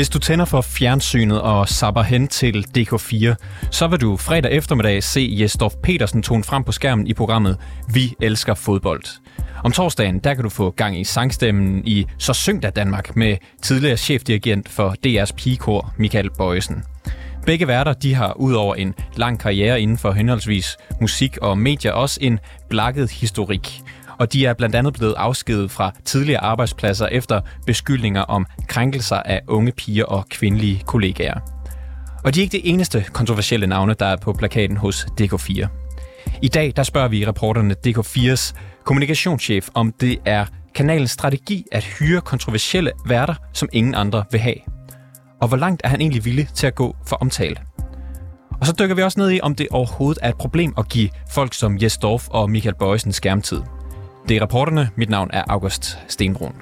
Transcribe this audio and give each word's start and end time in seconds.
Hvis 0.00 0.08
du 0.08 0.18
tænder 0.18 0.44
for 0.44 0.60
fjernsynet 0.60 1.40
og 1.40 1.68
sapper 1.68 2.02
hen 2.02 2.28
til 2.28 2.66
DK4, 2.78 3.34
så 3.70 3.86
vil 3.86 4.00
du 4.00 4.16
fredag 4.16 4.52
eftermiddag 4.52 5.02
se 5.02 5.36
Jesdorf 5.40 5.74
Petersen 5.82 6.22
tone 6.22 6.44
frem 6.44 6.64
på 6.64 6.72
skærmen 6.72 7.06
i 7.06 7.14
programmet 7.14 7.56
Vi 7.94 8.14
elsker 8.20 8.54
fodbold. 8.54 9.02
Om 9.64 9.72
torsdagen, 9.72 10.18
der 10.18 10.34
kan 10.34 10.44
du 10.44 10.50
få 10.50 10.70
gang 10.70 11.00
i 11.00 11.04
sangstemmen 11.04 11.82
i 11.86 12.06
Så 12.18 12.32
syng 12.32 12.62
der 12.62 12.70
Danmark 12.70 13.16
med 13.16 13.36
tidligere 13.62 13.96
chefdirigent 13.96 14.68
for 14.68 14.94
DR's 15.06 15.34
pigekor 15.36 15.94
Michael 15.98 16.30
Bøjesen. 16.30 16.84
Begge 17.46 17.66
værter 17.66 17.92
de 17.92 18.14
har 18.14 18.32
udover 18.32 18.74
en 18.74 18.94
lang 19.16 19.40
karriere 19.40 19.80
inden 19.80 19.98
for 19.98 20.12
henholdsvis 20.12 20.76
musik 21.00 21.36
og 21.36 21.58
medier 21.58 21.92
også 21.92 22.18
en 22.22 22.38
blakket 22.68 23.10
historik 23.10 23.82
og 24.20 24.32
de 24.32 24.46
er 24.46 24.54
blandt 24.54 24.74
andet 24.74 24.94
blevet 24.94 25.14
afskedet 25.16 25.70
fra 25.70 25.92
tidligere 26.04 26.40
arbejdspladser 26.40 27.06
efter 27.06 27.40
beskyldninger 27.66 28.22
om 28.22 28.46
krænkelser 28.68 29.16
af 29.16 29.40
unge 29.48 29.72
piger 29.72 30.04
og 30.04 30.26
kvindelige 30.28 30.82
kollegaer. 30.86 31.40
Og 32.24 32.34
de 32.34 32.40
er 32.40 32.42
ikke 32.42 32.52
det 32.52 32.70
eneste 32.70 33.04
kontroversielle 33.12 33.66
navne, 33.66 33.94
der 33.94 34.06
er 34.06 34.16
på 34.16 34.32
plakaten 34.32 34.76
hos 34.76 35.06
DK4. 35.20 35.66
I 36.42 36.48
dag 36.48 36.72
der 36.76 36.82
spørger 36.82 37.08
vi 37.08 37.26
reporterne 37.26 37.74
DK4's 37.86 38.54
kommunikationschef, 38.84 39.68
om 39.74 39.92
det 39.92 40.18
er 40.24 40.46
kanalens 40.74 41.10
strategi 41.10 41.64
at 41.72 41.84
hyre 41.84 42.20
kontroversielle 42.20 42.92
værter, 43.06 43.34
som 43.52 43.68
ingen 43.72 43.94
andre 43.94 44.24
vil 44.30 44.40
have. 44.40 44.56
Og 45.40 45.48
hvor 45.48 45.56
langt 45.56 45.80
er 45.84 45.88
han 45.88 46.00
egentlig 46.00 46.24
villig 46.24 46.48
til 46.54 46.66
at 46.66 46.74
gå 46.74 46.96
for 47.06 47.16
omtale? 47.16 47.56
Og 48.60 48.66
så 48.66 48.74
dykker 48.78 48.94
vi 48.94 49.02
også 49.02 49.20
ned 49.20 49.30
i, 49.30 49.40
om 49.42 49.54
det 49.54 49.68
overhovedet 49.70 50.18
er 50.22 50.28
et 50.28 50.36
problem 50.36 50.74
at 50.78 50.88
give 50.88 51.08
folk 51.30 51.54
som 51.54 51.78
Jes 51.82 51.98
Dorf 51.98 52.28
og 52.28 52.50
Michael 52.50 52.74
Bøjsen 52.74 53.12
skærmtid. 53.12 53.60
Det 54.28 54.36
er 54.36 54.42
reporterne. 54.42 54.90
Mit 54.96 55.10
navn 55.10 55.30
er 55.32 55.44
August 55.48 55.98
Stenbrun. 56.08 56.54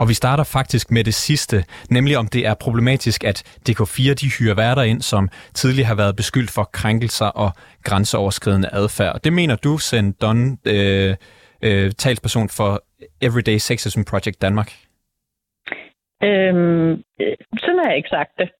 Og 0.00 0.08
vi 0.08 0.14
starter 0.14 0.44
faktisk 0.44 0.90
med 0.90 1.04
det 1.04 1.14
sidste, 1.14 1.64
nemlig 1.90 2.18
om 2.18 2.28
det 2.28 2.46
er 2.46 2.54
problematisk, 2.54 3.24
at 3.24 3.42
DK4 3.70 4.14
de 4.14 4.30
hyrer 4.30 4.54
værter 4.54 4.82
ind, 4.82 5.02
som 5.02 5.28
tidligere 5.54 5.86
har 5.86 5.94
været 5.94 6.16
beskyldt 6.16 6.50
for 6.50 6.70
krænkelser 6.72 7.26
og 7.26 7.52
grænseoverskridende 7.84 8.68
adfærd. 8.72 9.20
Det 9.24 9.32
mener 9.32 9.56
du, 9.56 9.78
Send 9.78 10.14
Don, 10.14 10.58
øh, 10.64 11.16
øh, 11.62 11.92
talsperson 11.92 12.48
for 12.48 12.82
Everyday 13.20 13.58
Sexism 13.58 14.02
Project 14.02 14.42
Danmark? 14.42 14.87
Øhm, 16.22 16.90
øh, 17.20 17.36
sådan 17.58 17.78
har 17.78 17.88
jeg 17.88 17.96
ikke 17.96 18.08
sagt 18.08 18.32
det. 18.38 18.50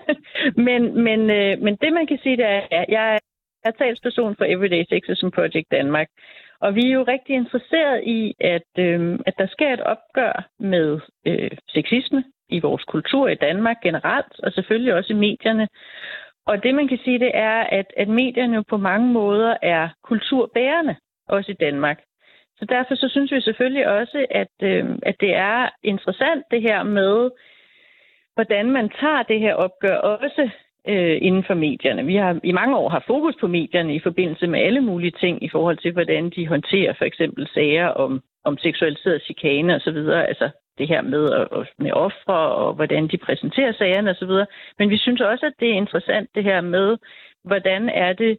men, 0.68 1.02
men, 1.04 1.30
øh, 1.30 1.58
men 1.64 1.76
det, 1.76 1.92
man 1.92 2.06
kan 2.06 2.18
sige, 2.22 2.36
det 2.36 2.44
er, 2.44 2.62
at 2.70 2.86
jeg 2.88 3.18
er 3.64 3.70
talsperson 3.70 4.36
for 4.36 4.44
Everyday 4.44 4.84
Sexism 4.88 5.28
Project 5.28 5.70
Danmark. 5.70 6.08
Og 6.60 6.74
vi 6.74 6.86
er 6.86 6.94
jo 6.94 7.04
rigtig 7.08 7.34
interesseret 7.36 8.04
i, 8.04 8.34
at, 8.40 8.70
øh, 8.78 9.18
at 9.26 9.34
der 9.38 9.46
sker 9.46 9.72
et 9.72 9.80
opgør 9.80 10.48
med 10.58 11.00
øh, 11.26 11.50
sexisme 11.68 12.24
i 12.48 12.60
vores 12.60 12.84
kultur 12.84 13.28
i 13.28 13.34
Danmark 13.34 13.76
generelt, 13.82 14.40
og 14.42 14.52
selvfølgelig 14.52 14.94
også 14.94 15.12
i 15.12 15.16
medierne. 15.16 15.68
Og 16.46 16.62
det, 16.62 16.74
man 16.74 16.88
kan 16.88 16.98
sige, 17.04 17.18
det 17.18 17.30
er, 17.34 17.60
at, 17.60 17.86
at 17.96 18.08
medierne 18.08 18.64
på 18.64 18.76
mange 18.76 19.12
måder 19.12 19.56
er 19.62 19.88
kulturbærende, 20.02 20.96
også 21.28 21.52
i 21.52 21.54
Danmark. 21.54 21.98
Så 22.58 22.64
derfor 22.64 22.94
så 22.94 23.08
synes 23.08 23.32
vi 23.32 23.40
selvfølgelig 23.40 23.88
også, 23.88 24.26
at, 24.30 24.54
øh, 24.62 24.84
at 25.02 25.16
det 25.20 25.34
er 25.34 25.68
interessant 25.82 26.44
det 26.50 26.62
her 26.62 26.82
med, 26.82 27.30
hvordan 28.34 28.70
man 28.70 28.88
tager 29.00 29.22
det 29.22 29.40
her 29.40 29.54
opgør 29.54 29.96
også 29.96 30.50
øh, 30.88 31.18
inden 31.22 31.44
for 31.44 31.54
medierne. 31.54 32.06
Vi 32.06 32.16
har 32.16 32.40
i 32.44 32.52
mange 32.52 32.76
år 32.76 32.88
haft 32.88 33.06
fokus 33.06 33.34
på 33.40 33.46
medierne 33.46 33.94
i 33.94 34.00
forbindelse 34.00 34.46
med 34.46 34.60
alle 34.60 34.80
mulige 34.80 35.16
ting 35.20 35.44
i 35.44 35.48
forhold 35.48 35.76
til, 35.76 35.92
hvordan 35.92 36.30
de 36.30 36.48
håndterer 36.48 36.92
for 36.98 37.04
eksempel 37.04 37.48
sager 37.54 37.86
om, 37.86 38.22
om 38.44 38.58
seksualiseret 38.58 39.22
chikane 39.22 39.74
osv., 39.74 39.96
altså 40.30 40.50
det 40.78 40.88
her 40.88 41.02
med, 41.02 41.28
med 41.78 41.92
ofre 41.92 42.34
og 42.34 42.74
hvordan 42.74 43.08
de 43.08 43.18
præsenterer 43.18 43.72
sagerne 43.72 44.10
osv. 44.10 44.32
Men 44.78 44.90
vi 44.90 44.98
synes 44.98 45.20
også, 45.20 45.46
at 45.46 45.52
det 45.60 45.68
er 45.70 45.74
interessant 45.74 46.30
det 46.34 46.44
her 46.44 46.60
med, 46.60 46.96
hvordan 47.44 47.88
er 47.88 48.12
det, 48.12 48.38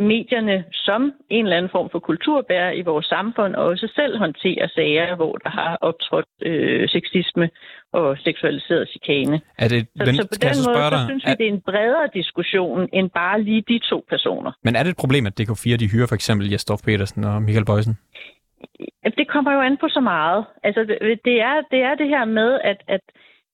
medierne 0.00 0.64
som 0.72 1.12
en 1.30 1.44
eller 1.44 1.56
anden 1.56 1.70
form 1.70 1.88
for 1.92 1.98
kulturbærer 1.98 2.70
i 2.70 2.82
vores 2.82 3.06
samfund 3.06 3.54
også 3.54 3.86
selv 3.94 4.18
håndterer 4.18 4.68
sager, 4.68 5.16
hvor 5.16 5.34
der 5.44 5.50
har 5.50 5.78
optrådt 5.80 6.26
øh, 6.42 6.88
sexisme 6.88 7.50
og 7.92 8.18
seksualiseret 8.18 8.88
chikane. 8.88 9.40
Er 9.58 9.68
det, 9.68 9.80
så, 9.96 10.04
men, 10.06 10.14
så 10.14 10.28
på 10.34 10.38
den 10.48 10.56
måde 10.66 10.90
dig, 10.90 10.98
så 10.98 11.06
synes 11.06 11.24
vi, 11.26 11.30
er, 11.30 11.34
det 11.34 11.46
er 11.48 11.52
en 11.52 11.60
bredere 11.60 12.08
diskussion 12.14 12.88
end 12.92 13.10
bare 13.10 13.42
lige 13.42 13.62
de 13.68 13.78
to 13.78 14.04
personer. 14.08 14.52
Men 14.64 14.76
er 14.76 14.82
det 14.82 14.90
et 14.90 14.96
problem, 14.96 15.26
at 15.26 15.40
DK4 15.40 15.76
de 15.76 15.90
hyrer 15.92 16.06
for 16.06 16.14
eksempel 16.14 16.50
Jesdorf 16.50 16.82
Petersen 16.84 17.24
og 17.24 17.42
Michael 17.42 17.66
Bøjsen? 17.66 17.98
Det 19.18 19.28
kommer 19.28 19.52
jo 19.52 19.60
an 19.60 19.76
på 19.80 19.88
så 19.88 20.00
meget. 20.00 20.44
Altså, 20.62 20.80
det 21.24 21.40
er 21.40 21.56
det, 21.70 21.80
er 21.82 21.94
det 21.94 22.08
her 22.08 22.24
med, 22.24 22.58
at, 22.64 22.82
at 22.88 23.00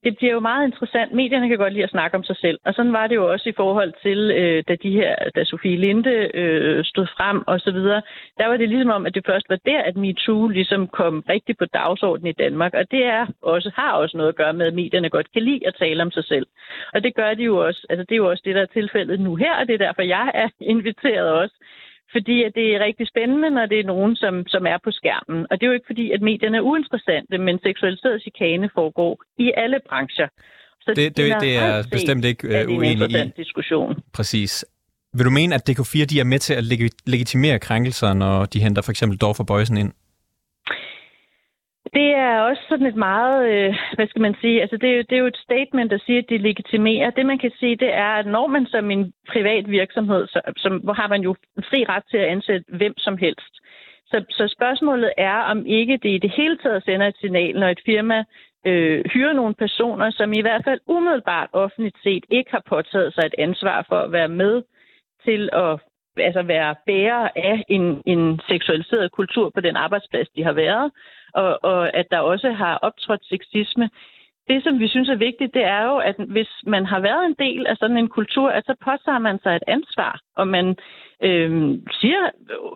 det 0.06 0.16
bliver 0.16 0.32
jo 0.32 0.40
meget 0.40 0.64
interessant. 0.66 1.12
Medierne 1.12 1.48
kan 1.48 1.58
godt 1.58 1.72
lide 1.72 1.84
at 1.84 1.90
snakke 1.96 2.16
om 2.16 2.24
sig 2.24 2.36
selv. 2.36 2.58
Og 2.64 2.74
sådan 2.74 2.92
var 2.92 3.06
det 3.06 3.14
jo 3.14 3.32
også 3.32 3.48
i 3.48 3.58
forhold 3.62 3.92
til, 4.02 4.18
øh, 4.40 4.64
da, 4.68 4.74
de 4.82 4.90
her, 4.90 5.14
da 5.34 5.44
Sofie 5.44 5.76
Linde 5.76 6.30
øh, 6.34 6.84
stod 6.84 7.06
frem 7.16 7.38
og 7.46 7.60
så 7.60 7.70
videre. 7.70 8.02
Der 8.38 8.46
var 8.46 8.56
det 8.56 8.68
ligesom 8.68 8.90
om, 8.90 9.06
at 9.06 9.14
det 9.14 9.26
først 9.26 9.46
var 9.48 9.58
der, 9.66 9.80
at 9.82 9.96
MeToo 9.96 10.48
ligesom 10.48 10.88
kom 10.88 11.24
rigtig 11.28 11.56
på 11.58 11.64
dagsordenen 11.64 12.30
i 12.30 12.40
Danmark. 12.44 12.74
Og 12.74 12.90
det 12.90 13.04
er 13.04 13.26
også, 13.42 13.70
har 13.74 13.92
også 13.92 14.16
noget 14.16 14.28
at 14.28 14.36
gøre 14.36 14.52
med, 14.52 14.66
at 14.66 14.74
medierne 14.74 15.10
godt 15.10 15.32
kan 15.32 15.42
lide 15.42 15.66
at 15.66 15.74
tale 15.78 16.02
om 16.02 16.10
sig 16.10 16.24
selv. 16.24 16.46
Og 16.94 17.02
det 17.04 17.14
gør 17.14 17.34
de 17.34 17.42
jo 17.42 17.66
også. 17.66 17.86
Altså, 17.90 18.04
det 18.08 18.12
er 18.12 18.22
jo 18.24 18.30
også 18.30 18.42
det, 18.46 18.54
der 18.54 18.62
er 18.62 18.76
tilfældet 18.78 19.20
nu 19.20 19.34
her, 19.34 19.54
og 19.60 19.66
det 19.66 19.74
er 19.74 19.86
derfor, 19.86 20.02
jeg 20.02 20.30
er 20.34 20.48
inviteret 20.74 21.30
også 21.30 21.54
fordi 22.16 22.36
at 22.46 22.52
det 22.58 22.66
er 22.74 22.78
rigtig 22.88 23.06
spændende, 23.12 23.50
når 23.50 23.66
det 23.72 23.78
er 23.80 23.86
nogen, 23.94 24.16
som, 24.22 24.34
som 24.54 24.62
er 24.72 24.78
på 24.84 24.90
skærmen. 24.98 25.40
Og 25.50 25.52
det 25.56 25.62
er 25.62 25.70
jo 25.70 25.78
ikke 25.78 25.90
fordi, 25.92 26.06
at 26.16 26.20
medierne 26.30 26.56
er 26.56 26.64
uinteressante, 26.70 27.38
men 27.38 27.54
seksualiseret 27.66 28.22
chikane 28.22 28.68
foregår 28.78 29.12
i 29.38 29.46
alle 29.62 29.78
brancher. 29.88 30.28
Så 30.84 30.90
det, 30.96 31.16
det, 31.16 31.16
det, 31.16 31.40
det 31.40 31.56
er 31.56 31.82
bestemt 31.96 32.24
ikke 32.24 32.42
uh, 32.48 32.76
uenig 32.76 33.10
i. 33.10 33.32
diskussion. 33.36 33.90
Præcis. 34.12 34.64
Vil 35.16 35.24
du 35.24 35.30
mene, 35.30 35.54
at 35.54 35.62
DK4 35.70 36.04
de 36.04 36.20
er 36.20 36.24
med 36.24 36.38
til 36.38 36.54
at 36.54 36.64
legitimere 37.06 37.58
krænkelser, 37.58 38.14
når 38.14 38.44
de 38.44 38.60
henter 38.60 38.82
for 38.82 38.90
eksempel 38.90 39.18
Dorf 39.18 39.40
og 39.40 39.46
Bøjsen 39.46 39.76
ind? 39.76 39.92
Det 41.98 42.10
er 42.14 42.40
også 42.40 42.62
sådan 42.68 42.86
et 42.86 42.96
meget, 42.96 43.38
øh, 43.52 43.74
hvad 43.94 44.06
skal 44.08 44.22
man 44.22 44.36
sige, 44.40 44.60
altså 44.62 44.76
det 44.76 44.90
er, 44.90 44.96
jo, 44.96 45.02
det 45.08 45.12
er 45.16 45.24
jo 45.24 45.26
et 45.26 45.44
statement, 45.46 45.90
der 45.90 45.98
siger, 46.06 46.18
at 46.18 46.28
det 46.28 46.40
legitimerer. 46.40 47.10
Det 47.10 47.26
man 47.26 47.38
kan 47.38 47.52
sige, 47.60 47.76
det 47.76 47.94
er, 47.94 48.12
at 48.20 48.26
når 48.26 48.46
man 48.46 48.66
som 48.66 48.90
en 48.90 49.12
privat 49.28 49.70
virksomhed, 49.70 50.26
så, 50.26 50.40
som, 50.56 50.72
hvor 50.84 50.92
har 50.92 51.08
man 51.08 51.22
jo 51.22 51.34
fri 51.70 51.84
ret 51.88 52.02
til 52.10 52.16
at 52.16 52.28
ansætte 52.34 52.64
hvem 52.68 52.94
som 52.98 53.16
helst. 53.16 53.54
Så, 54.06 54.24
så 54.30 54.54
spørgsmålet 54.56 55.12
er, 55.18 55.38
om 55.52 55.66
ikke 55.66 55.96
det 56.02 56.08
i 56.08 56.18
det 56.18 56.32
hele 56.36 56.58
taget 56.58 56.84
sender 56.84 57.06
et 57.06 57.16
signal, 57.20 57.54
når 57.60 57.68
et 57.68 57.80
firma 57.86 58.24
øh, 58.66 59.04
hyrer 59.12 59.32
nogle 59.32 59.54
personer, 59.54 60.10
som 60.10 60.32
i 60.32 60.40
hvert 60.40 60.64
fald 60.64 60.80
umiddelbart 60.86 61.48
offentligt 61.52 61.96
set 62.02 62.24
ikke 62.30 62.50
har 62.50 62.62
påtaget 62.68 63.14
sig 63.14 63.26
et 63.26 63.34
ansvar 63.38 63.86
for 63.88 63.98
at 63.98 64.12
være 64.12 64.28
med 64.28 64.62
til 65.24 65.48
at 65.52 65.80
altså 66.18 66.42
være 66.42 66.74
bærer 66.86 67.28
af 67.36 67.64
en, 67.68 68.02
en 68.06 68.40
seksualiseret 68.48 69.12
kultur 69.12 69.50
på 69.54 69.60
den 69.60 69.76
arbejdsplads, 69.76 70.28
de 70.28 70.44
har 70.44 70.52
været, 70.52 70.90
og, 71.42 71.58
og 71.62 71.96
at 71.96 72.06
der 72.10 72.18
også 72.18 72.50
har 72.50 72.74
optrådt 72.82 73.24
sexisme. 73.24 73.90
Det, 74.48 74.62
som 74.62 74.78
vi 74.78 74.88
synes 74.88 75.08
er 75.08 75.24
vigtigt, 75.28 75.54
det 75.54 75.64
er 75.64 75.82
jo, 75.84 75.96
at 75.96 76.14
hvis 76.28 76.50
man 76.66 76.86
har 76.86 77.00
været 77.00 77.26
en 77.26 77.36
del 77.38 77.66
af 77.66 77.76
sådan 77.76 77.96
en 77.96 78.08
kultur, 78.08 78.48
at 78.48 78.64
så 78.66 78.74
påtager 78.84 79.18
man 79.18 79.38
sig 79.42 79.56
et 79.56 79.62
ansvar, 79.66 80.20
og 80.36 80.48
man 80.48 80.76
øh, 81.22 81.50
siger, 82.00 82.22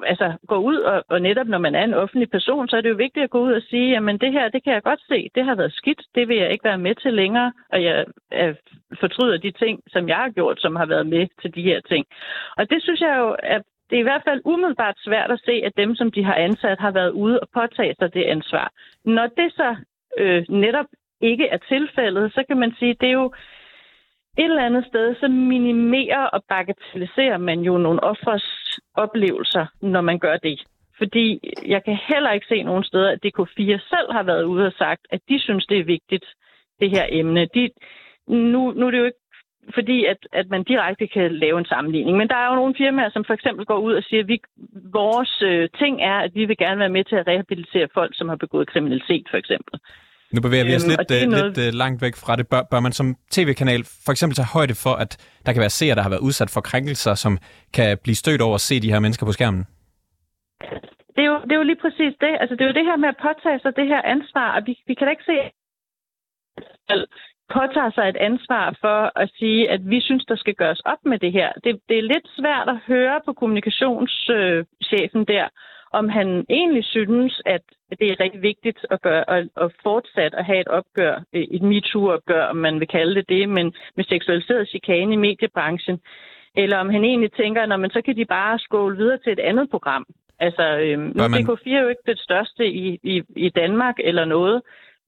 altså 0.07 0.33
går 0.47 0.59
ud, 0.59 0.77
og, 0.77 1.05
og 1.09 1.23
netop 1.23 1.47
når 1.47 1.59
man 1.59 1.75
er 1.75 1.85
en 1.85 1.95
offentlig 1.95 2.31
person, 2.31 2.69
så 2.69 2.77
er 2.77 2.81
det 2.81 2.91
jo 2.91 2.95
vigtigt 2.95 3.25
at 3.25 3.31
gå 3.31 3.41
ud 3.41 3.53
og 3.53 3.63
sige, 3.63 3.91
jamen 3.91 4.19
det 4.19 4.33
her, 4.33 4.49
det 4.49 4.65
kan 4.65 4.73
jeg 4.73 4.83
godt 4.83 5.01
se, 5.09 5.29
det 5.35 5.45
har 5.45 5.55
været 5.55 5.73
skidt, 5.73 6.03
det 6.15 6.29
vil 6.29 6.37
jeg 6.37 6.53
ikke 6.53 6.65
være 6.65 6.79
med 6.79 6.95
til 6.95 7.15
længere, 7.15 7.53
og 7.73 7.83
jeg, 7.85 8.07
jeg 8.31 8.57
fortryder 9.01 9.37
de 9.37 9.51
ting, 9.51 9.81
som 9.87 10.09
jeg 10.09 10.17
har 10.17 10.31
gjort, 10.31 10.61
som 10.61 10.77
har 10.77 10.87
været 10.87 11.07
med 11.07 11.27
til 11.43 11.55
de 11.55 11.63
her 11.63 11.81
ting. 11.81 12.07
Og 12.57 12.71
det 12.71 12.83
synes 12.83 13.01
jeg 13.01 13.17
jo 13.19 13.37
er 13.43 13.61
det 13.91 13.97
er 13.97 14.01
i 14.01 14.11
hvert 14.11 14.23
fald 14.29 14.41
umiddelbart 14.45 14.95
svært 14.99 15.31
at 15.31 15.41
se, 15.45 15.53
at 15.65 15.73
dem, 15.77 15.95
som 15.95 16.11
de 16.11 16.25
har 16.25 16.35
ansat, 16.35 16.79
har 16.79 16.91
været 16.91 17.11
ude 17.11 17.41
og 17.41 17.49
påtage 17.55 17.95
sig 17.99 18.15
det 18.15 18.23
ansvar. 18.25 18.73
Når 19.05 19.27
det 19.27 19.53
så 19.53 19.77
øh, 20.19 20.45
netop 20.49 20.87
ikke 21.21 21.47
er 21.49 21.59
tilfældet, 21.69 22.33
så 22.33 22.45
kan 22.49 22.57
man 22.57 22.75
sige, 22.79 22.91
at 22.91 23.01
det 23.01 23.09
er 23.09 23.13
jo 23.13 23.33
et 24.39 24.45
eller 24.45 24.67
andet 24.67 24.87
sted, 24.87 25.15
så 25.21 25.29
minimerer 25.29 26.27
og 26.27 26.45
bagatelliserer 26.49 27.39
man 27.39 27.61
jo 27.61 27.79
nogle 27.79 28.05
offers 28.05 28.79
oplevelser, 28.95 29.67
når 29.83 30.01
man 30.01 30.19
gør 30.19 30.37
det. 30.37 30.63
Fordi 30.99 31.41
jeg 31.67 31.85
kan 31.85 31.99
heller 32.09 32.33
ikke 32.33 32.47
se 32.47 32.63
nogen 32.63 32.85
steder, 32.85 33.11
at 33.11 33.25
DK4 33.27 33.79
selv 33.93 34.13
har 34.13 34.23
været 34.23 34.45
ude 34.45 34.67
og 34.67 34.73
sagt, 34.73 35.07
at 35.11 35.21
de 35.29 35.41
synes, 35.41 35.67
det 35.67 35.79
er 35.79 35.85
vigtigt, 35.85 36.25
det 36.81 36.91
her 36.91 37.07
emne. 37.09 37.47
De, 37.55 37.71
nu, 38.29 38.73
nu 38.73 38.87
er 38.87 38.91
det 38.91 38.99
jo 38.99 39.05
ikke 39.05 39.25
fordi, 39.75 40.05
at, 40.05 40.21
at 40.33 40.47
man 40.51 40.63
direkte 40.65 41.07
kan 41.07 41.33
lave 41.45 41.59
en 41.59 41.65
sammenligning. 41.65 42.17
Men 42.17 42.29
der 42.29 42.37
er 42.37 42.49
jo 42.51 42.55
nogle 42.55 42.75
firmaer, 42.79 43.11
som 43.11 43.25
for 43.25 43.35
eksempel 43.35 43.67
går 43.67 43.79
ud 43.79 43.95
og 43.95 44.03
siger, 44.03 44.23
at 44.23 44.29
vi, 44.29 44.39
vores 44.93 45.43
øh, 45.43 45.69
ting 45.81 46.03
er, 46.03 46.17
at 46.27 46.35
vi 46.35 46.45
vil 46.45 46.57
gerne 46.57 46.79
være 46.81 46.97
med 46.97 47.05
til 47.05 47.17
at 47.17 47.27
rehabilitere 47.27 47.89
folk, 47.95 48.13
som 48.15 48.29
har 48.29 48.37
begået 48.37 48.71
kriminalitet, 48.73 49.27
for 49.31 49.37
eksempel. 49.37 49.81
Nu 50.35 50.41
bevæger 50.41 50.65
vi 50.65 50.75
os 50.75 50.85
øhm, 50.85 50.93
lidt, 50.93 51.11
uh, 51.11 51.31
noget... 51.31 51.57
lidt 51.57 51.75
uh, 51.75 51.79
langt 51.83 52.03
væk 52.03 52.17
fra 52.23 52.37
det. 52.37 52.49
Bør, 52.53 52.63
bør 52.71 52.81
man 52.81 52.93
som 52.93 53.07
tv-kanal 53.31 53.83
for 54.05 54.13
eksempel 54.13 54.35
tage 54.37 54.55
højde 54.57 54.75
for, 54.85 54.95
at 55.05 55.13
der 55.47 55.53
kan 55.53 55.61
være 55.61 55.77
seere, 55.79 55.95
der 55.95 56.03
har 56.03 56.13
været 56.15 56.27
udsat 56.29 56.51
for 56.55 56.61
krænkelser, 56.61 57.15
som 57.15 57.39
kan 57.77 57.99
blive 58.05 58.15
stødt 58.23 58.43
over 58.47 58.55
at 58.55 58.61
se 58.69 58.81
de 58.81 58.93
her 58.93 59.01
mennesker 59.01 59.27
på 59.27 59.33
skærmen? 59.33 59.65
Det 61.15 61.23
er, 61.27 61.31
jo, 61.33 61.39
det 61.47 61.53
er 61.53 61.61
jo 61.63 61.69
lige 61.71 61.83
præcis 61.85 62.13
det. 62.25 62.33
Altså, 62.41 62.55
det 62.57 62.63
er 62.65 62.71
jo 62.71 62.79
det 62.79 62.89
her 62.91 62.97
med 62.97 63.09
at 63.09 63.21
påtage 63.27 63.61
sig 63.63 63.73
det 63.77 63.87
her 63.93 64.03
ansvar, 64.03 64.49
og 64.57 64.63
vi, 64.67 64.73
vi 64.87 64.95
kan 64.95 65.07
da 65.07 65.11
ikke 65.11 65.29
se, 65.33 65.39
påtager 67.59 67.91
sig 67.95 68.09
et 68.09 68.17
ansvar 68.17 68.77
for 68.81 69.19
at 69.23 69.31
sige, 69.39 69.71
at 69.71 69.81
vi 69.85 70.01
synes, 70.01 70.25
der 70.25 70.37
skal 70.37 70.55
gøres 70.55 70.81
op 70.81 71.03
med 71.05 71.19
det 71.19 71.33
her. 71.33 71.53
Det, 71.65 71.81
det 71.89 71.99
er 71.99 72.03
lidt 72.03 72.29
svært 72.39 72.69
at 72.69 72.79
høre 72.87 73.21
på 73.27 73.33
kommunikationschefen 73.33 75.25
der, 75.25 75.49
om 75.93 76.09
han 76.09 76.47
egentlig 76.49 76.85
synes, 76.85 77.43
at 77.47 77.61
det 77.99 78.11
er 78.11 78.21
rigtig 78.21 78.43
vigtigt 78.43 78.87
at, 78.91 79.03
gøre, 79.03 79.31
at, 79.31 79.49
at 79.57 79.73
fortsat 79.83 80.35
at 80.35 80.45
have 80.45 80.61
et 80.61 80.69
opgør, 80.69 81.23
et 81.33 81.63
MeToo-opgør, 81.63 82.45
om 82.45 82.57
man 82.57 82.81
vil 82.81 82.89
kalde 82.89 83.15
det 83.15 83.29
det, 83.29 83.49
men 83.49 83.75
med 83.97 84.05
seksualiseret 84.05 84.69
chikane 84.69 85.13
i 85.13 85.17
mediebranchen. 85.17 86.01
Eller 86.57 86.79
om 86.79 86.91
han 86.91 87.05
egentlig 87.05 87.33
tænker, 87.33 87.63
at 87.63 87.93
så 87.93 88.03
kan 88.05 88.17
de 88.17 88.25
bare 88.25 88.59
skåle 88.59 88.97
videre 88.97 89.19
til 89.19 89.33
et 89.33 89.41
andet 89.41 89.71
program. 89.71 90.07
Altså, 90.39 90.79
øhm, 90.79 91.13
nu 91.15 91.23
er 91.23 91.29
DK4 91.29 91.83
jo 91.83 91.89
ikke 91.89 92.07
det 92.07 92.19
største 92.19 92.67
i, 92.67 92.99
i, 93.03 93.23
i 93.37 93.49
Danmark 93.49 93.95
eller 93.99 94.25
noget, 94.25 94.63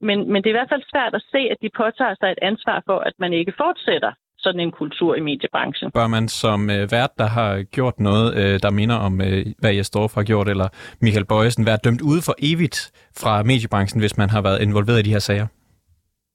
men, 0.09 0.19
men 0.33 0.39
det 0.43 0.49
er 0.49 0.55
i 0.55 0.61
hvert 0.61 0.73
fald 0.75 0.85
svært 0.93 1.15
at 1.15 1.25
se, 1.33 1.41
at 1.53 1.59
de 1.63 1.71
påtager 1.83 2.15
sig 2.21 2.29
et 2.31 2.43
ansvar 2.51 2.83
for, 2.89 2.99
at 2.99 3.15
man 3.19 3.33
ikke 3.33 3.53
fortsætter 3.63 4.13
sådan 4.45 4.61
en 4.61 4.73
kultur 4.73 5.15
i 5.15 5.21
mediebranchen. 5.21 5.91
Bør 5.91 6.07
man 6.07 6.29
som 6.29 6.71
øh, 6.71 6.83
vært, 6.97 7.13
der 7.19 7.29
har 7.39 7.63
gjort 7.63 8.01
noget, 8.01 8.29
øh, 8.41 8.55
der 8.65 8.71
minder 8.71 8.97
om, 8.97 9.21
øh, 9.21 9.47
hvad 9.63 9.73
jeg 9.75 9.87
står 9.87 10.11
har 10.15 10.25
gjort, 10.25 10.49
eller 10.49 10.69
Michael 11.01 11.27
Bøjesen, 11.27 11.67
være 11.67 11.79
dømt 11.85 12.03
ude 12.11 12.21
for 12.27 12.35
evigt 12.51 12.79
fra 13.23 13.43
mediebranchen, 13.43 14.01
hvis 14.01 14.19
man 14.19 14.31
har 14.31 14.43
været 14.43 14.63
involveret 14.63 14.99
i 15.01 15.03
de 15.03 15.15
her 15.17 15.25
sager? 15.29 15.47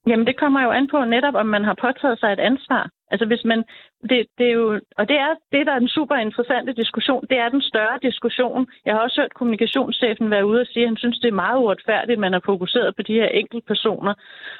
Jamen, 0.08 0.26
det 0.28 0.40
kommer 0.40 0.62
jo 0.64 0.72
an 0.72 0.88
på 0.94 1.06
netop, 1.06 1.36
om 1.36 1.46
man 1.46 1.64
har 1.64 1.76
påtaget 1.86 2.20
sig 2.20 2.30
et 2.34 2.40
ansvar. 2.40 2.90
Altså 3.12 3.26
hvis 3.26 3.44
man, 3.46 3.64
det, 4.10 4.28
det 4.38 4.48
er 4.48 4.52
jo, 4.52 4.80
og 4.98 5.10
det 5.10 5.18
er 5.18 5.36
det, 5.52 5.66
der 5.66 5.74
er 5.74 5.80
den 5.80 5.88
super 5.88 6.16
interessante 6.16 6.74
diskussion, 6.74 7.26
det 7.30 7.38
er 7.38 7.50
den 7.50 7.62
større 7.62 8.00
diskussion. 8.02 8.68
Jeg 8.86 8.94
har 8.94 9.02
også 9.02 9.22
hørt 9.22 9.34
kommunikationschefen 9.34 10.32
være 10.32 10.46
ude 10.46 10.62
og 10.62 10.68
sige, 10.68 10.84
at 10.84 10.90
han 10.90 10.98
synes, 10.98 11.20
det 11.20 11.28
er 11.28 11.44
meget 11.46 11.58
uretfærdigt, 11.58 12.18
at 12.18 12.20
man 12.20 12.34
har 12.34 12.42
fokuseret 12.46 12.96
på 12.96 13.02
de 13.02 13.14
her 13.14 13.28
enkelte 13.28 13.68
personer. 13.68 14.14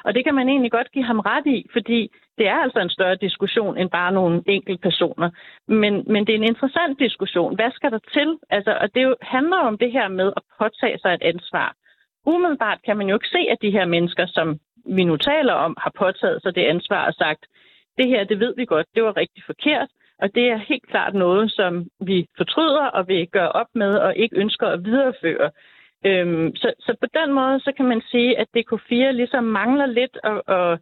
Og 0.04 0.14
det 0.16 0.26
kan 0.26 0.36
man 0.36 0.50
egentlig 0.50 0.72
godt 0.72 0.92
give 0.92 1.06
ham 1.06 1.20
ret 1.20 1.48
i, 1.48 1.66
fordi 1.74 2.12
det 2.38 2.48
er 2.48 2.56
altså 2.56 2.80
en 2.80 2.90
større 2.90 3.16
diskussion 3.16 3.78
end 3.78 3.90
bare 3.90 4.12
nogle 4.12 4.44
enkelte 4.46 4.82
personer. 4.82 5.30
Men, 5.68 6.04
men 6.08 6.28
det 6.28 6.34
er 6.34 6.40
en 6.40 6.52
interessant 6.54 7.00
diskussion. 7.00 7.56
Hvad 7.56 7.72
skal 7.72 7.92
der 7.92 8.00
til? 8.14 8.38
Altså, 8.50 8.78
og 8.82 8.96
det 8.96 9.04
jo, 9.04 9.16
handler 9.22 9.58
om 9.58 9.78
det 9.78 9.92
her 9.92 10.08
med 10.08 10.34
at 10.38 10.44
påtage 10.60 11.00
sig 11.00 11.14
et 11.14 11.22
ansvar. 11.22 11.76
Umiddelbart 12.26 12.80
kan 12.86 12.98
man 12.98 13.08
jo 13.10 13.16
ikke 13.16 13.28
se, 13.28 13.42
at 13.50 13.62
de 13.62 13.72
her 13.72 13.86
mennesker, 13.86 14.26
som 14.26 14.60
vi 14.86 15.04
nu 15.04 15.18
taler 15.18 15.54
om, 15.54 15.78
har 15.84 15.92
påtaget 15.98 16.42
sig 16.42 16.56
det 16.56 16.66
ansvar 16.66 17.06
og 17.06 17.14
sagt, 17.14 17.46
det 17.98 18.08
her, 18.08 18.24
det 18.24 18.40
ved 18.40 18.54
vi 18.58 18.66
godt, 18.66 18.88
det 18.96 19.04
var 19.04 19.18
rigtig 19.18 19.44
forkert, 19.46 19.90
og 20.22 20.36
det 20.36 20.46
er 20.52 20.58
helt 20.58 20.88
klart 20.88 21.14
noget, 21.14 21.52
som 21.52 21.88
vi 22.00 22.28
fortryder 22.38 22.86
og 22.86 23.08
vil 23.08 23.28
gøre 23.28 23.52
op 23.52 23.68
med 23.76 23.98
og 23.98 24.16
ikke 24.16 24.38
ønsker 24.38 24.68
at 24.68 24.86
videreføre. 24.86 25.52
Øhm, 26.06 26.56
så, 26.56 26.74
så 26.80 26.96
på 27.02 27.08
den 27.20 27.34
måde, 27.34 27.60
så 27.60 27.72
kan 27.78 27.86
man 27.86 28.02
sige, 28.12 28.40
at 28.40 28.48
DK4 28.58 29.12
ligesom 29.12 29.44
mangler 29.44 29.86
lidt 29.86 30.18
at, 30.24 30.42
at 30.56 30.80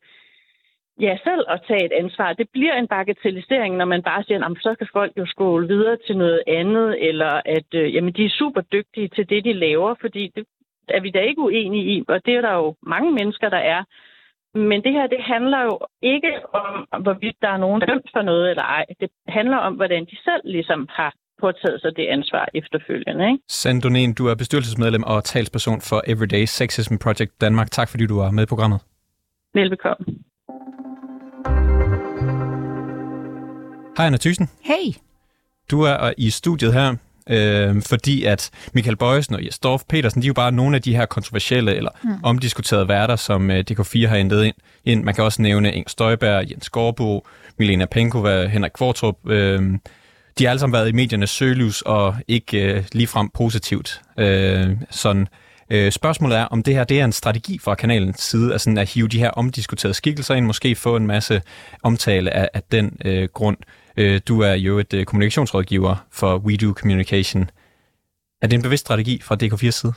ja, 0.99 1.17
selv 1.23 1.45
at 1.47 1.61
tage 1.67 1.85
et 1.85 1.91
ansvar. 1.91 2.33
Det 2.33 2.49
bliver 2.53 2.73
en 2.73 2.87
bagatellisering, 2.87 3.75
når 3.75 3.85
man 3.85 4.03
bare 4.03 4.23
siger, 4.23 4.45
at 4.45 4.57
så 4.61 4.75
kan 4.75 4.87
folk 4.93 5.11
jo 5.17 5.25
skåle 5.25 5.67
videre 5.67 5.97
til 6.07 6.17
noget 6.17 6.41
andet, 6.47 7.07
eller 7.09 7.41
at 7.45 7.69
øh, 7.73 7.95
jamen, 7.95 8.13
de 8.13 8.25
er 8.25 8.29
super 8.29 8.61
dygtige 8.61 9.07
til 9.07 9.29
det, 9.29 9.45
de 9.45 9.53
laver, 9.53 9.95
fordi 10.01 10.31
det 10.35 10.45
er 10.87 11.01
vi 11.01 11.09
da 11.09 11.19
ikke 11.19 11.41
uenige 11.41 11.83
i, 11.83 12.03
og 12.07 12.25
det 12.25 12.35
er 12.35 12.41
der 12.41 12.53
jo 12.53 12.75
mange 12.81 13.11
mennesker, 13.11 13.49
der 13.49 13.57
er. 13.57 13.83
Men 14.55 14.83
det 14.83 14.91
her, 14.97 15.07
det 15.07 15.21
handler 15.33 15.61
jo 15.63 15.79
ikke 16.01 16.31
om, 16.53 17.01
hvorvidt 17.03 17.37
der 17.41 17.49
er 17.49 17.57
nogen 17.57 17.81
dømt 17.81 18.09
for 18.13 18.21
noget 18.21 18.49
eller 18.49 18.63
ej. 18.63 18.85
Det 18.99 19.09
handler 19.27 19.57
om, 19.57 19.73
hvordan 19.73 20.05
de 20.05 20.17
selv 20.23 20.41
ligesom 20.45 20.87
har 20.89 21.13
påtaget 21.41 21.81
sig 21.81 21.91
det 21.95 22.07
ansvar 22.07 22.49
efterfølgende. 22.53 23.31
Ikke? 23.31 23.43
Sandonen, 23.49 24.13
du 24.13 24.27
er 24.27 24.35
bestyrelsesmedlem 24.35 25.03
og 25.03 25.23
talsperson 25.23 25.81
for 25.81 26.01
Everyday 26.07 26.45
Sexism 26.45 26.95
Project 27.03 27.41
Danmark. 27.41 27.71
Tak 27.71 27.89
fordi 27.89 28.05
du 28.05 28.17
var 28.17 28.31
med 28.31 28.43
i 28.43 28.45
programmet. 28.45 28.79
Velbekomme. 29.53 30.05
Hej 33.97 34.05
Anna 34.05 34.17
Thyssen. 34.17 34.47
Hej. 34.63 34.85
Du 35.71 35.81
er 35.81 36.13
i 36.17 36.29
studiet 36.29 36.73
her 36.73 36.95
øh, 37.29 37.81
fordi 37.81 38.23
at 38.23 38.49
Michael 38.73 38.95
Bøjsen 38.95 39.35
og 39.35 39.45
Jesdorf 39.45 39.81
Petersen, 39.89 40.21
de 40.21 40.25
er 40.25 40.29
jo 40.29 40.33
bare 40.33 40.51
nogle 40.51 40.75
af 40.75 40.81
de 40.81 40.95
her 40.95 41.05
kontroversielle 41.05 41.75
eller 41.75 41.91
mm. 42.03 42.09
omdiskuterede 42.23 42.87
værter, 42.87 43.15
som 43.15 43.51
øh, 43.51 43.63
DK4 43.71 44.07
har 44.07 44.17
hentet 44.17 44.43
ind, 44.43 44.55
ind. 44.85 45.03
Man 45.03 45.13
kan 45.13 45.23
også 45.23 45.41
nævne 45.41 45.73
Ing 45.73 45.89
Støjberg, 45.89 46.51
Jens 46.51 46.69
Gårdbo, 46.69 47.27
Milena 47.59 47.85
Penkova, 47.85 48.47
Henrik 48.47 48.71
Kvartrup. 48.75 49.29
Øh, 49.29 49.61
de 50.39 50.43
har 50.43 50.49
alle 50.49 50.59
sammen 50.59 50.73
været 50.73 50.89
i 50.89 50.91
mediernes 50.91 51.29
søgelys 51.29 51.81
og 51.81 52.15
ikke 52.27 52.73
øh, 52.73 52.83
ligefrem 52.91 53.29
positivt. 53.33 54.01
Øh, 54.19 54.77
sådan. 54.89 55.27
Øh, 55.69 55.91
spørgsmålet 55.91 56.37
er, 56.37 56.43
om 56.43 56.63
det 56.63 56.73
her 56.73 56.83
det 56.83 56.99
er 56.99 57.05
en 57.05 57.11
strategi 57.11 57.59
fra 57.59 57.75
kanalens 57.75 58.21
side, 58.21 58.51
altså 58.51 58.75
at 58.77 58.89
hive 58.89 59.07
de 59.07 59.19
her 59.19 59.29
omdiskuterede 59.29 59.93
skikkelser 59.93 60.35
ind, 60.35 60.45
måske 60.45 60.75
få 60.75 60.95
en 60.95 61.07
masse 61.07 61.41
omtale 61.83 62.31
af, 62.31 62.49
af 62.53 62.61
den 62.71 62.97
øh, 63.05 63.27
grund. 63.33 63.57
Øh, 63.97 64.21
du 64.27 64.41
er 64.41 64.53
jo 64.53 64.79
et 64.79 64.93
øh, 64.93 65.05
kommunikationsrådgiver 65.05 66.05
for 66.11 66.37
WeDo 66.37 66.73
Communication. 66.73 67.49
Er 68.41 68.47
det 68.47 68.53
en 68.53 68.61
bevidst 68.61 68.81
strategi 68.81 69.21
fra 69.21 69.37
DK4's 69.43 69.69
side? 69.69 69.93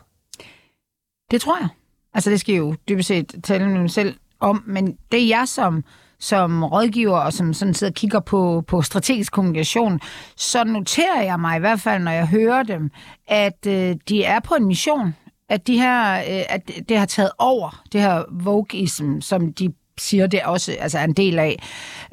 Det 1.31 1.41
tror 1.41 1.59
jeg. 1.61 1.69
Altså 2.15 2.31
det 2.31 2.41
skal 2.41 2.55
jo 2.55 2.75
dybest 2.89 3.09
set 3.09 3.35
tale 3.43 3.69
med 3.69 3.89
selv 3.89 4.15
om, 4.41 4.63
men 4.67 4.99
det 5.13 5.23
er 5.23 5.27
jeg 5.27 5.49
som, 5.49 5.85
som 6.19 6.65
rådgiver 6.65 7.19
og 7.19 7.33
som 7.33 7.55
sådan 7.55 7.75
sidder 7.75 7.91
og 7.91 7.95
kigger 7.95 8.21
på, 8.21 8.65
på 8.67 8.83
strategisk 8.83 9.33
kommunikation, 9.33 10.01
så 10.37 10.65
noterer 10.65 11.23
jeg 11.23 11.41
mig 11.41 11.57
i 11.57 11.61
hvert 11.61 11.81
fald, 11.81 12.03
når 12.03 12.11
jeg 12.13 12.29
hører 12.29 12.63
dem, 12.63 12.91
at 13.27 13.67
øh, 13.67 13.97
de 14.09 14.25
er 14.25 14.41
på 14.41 14.55
en 14.55 14.65
mission 14.65 15.15
at 15.49 15.67
de 15.67 15.79
her, 15.79 16.19
øh, 16.19 16.45
at 16.49 16.71
det 16.89 16.99
har 16.99 17.07
taget 17.07 17.31
over, 17.39 17.83
det 17.93 18.01
her 18.01 18.25
vogueism, 18.31 19.21
som 19.21 19.53
de 19.53 19.73
siger 19.99 20.27
det 20.27 20.43
også 20.43 20.77
altså 20.81 20.99
en 20.99 21.13
del 21.13 21.39
af, 21.39 21.57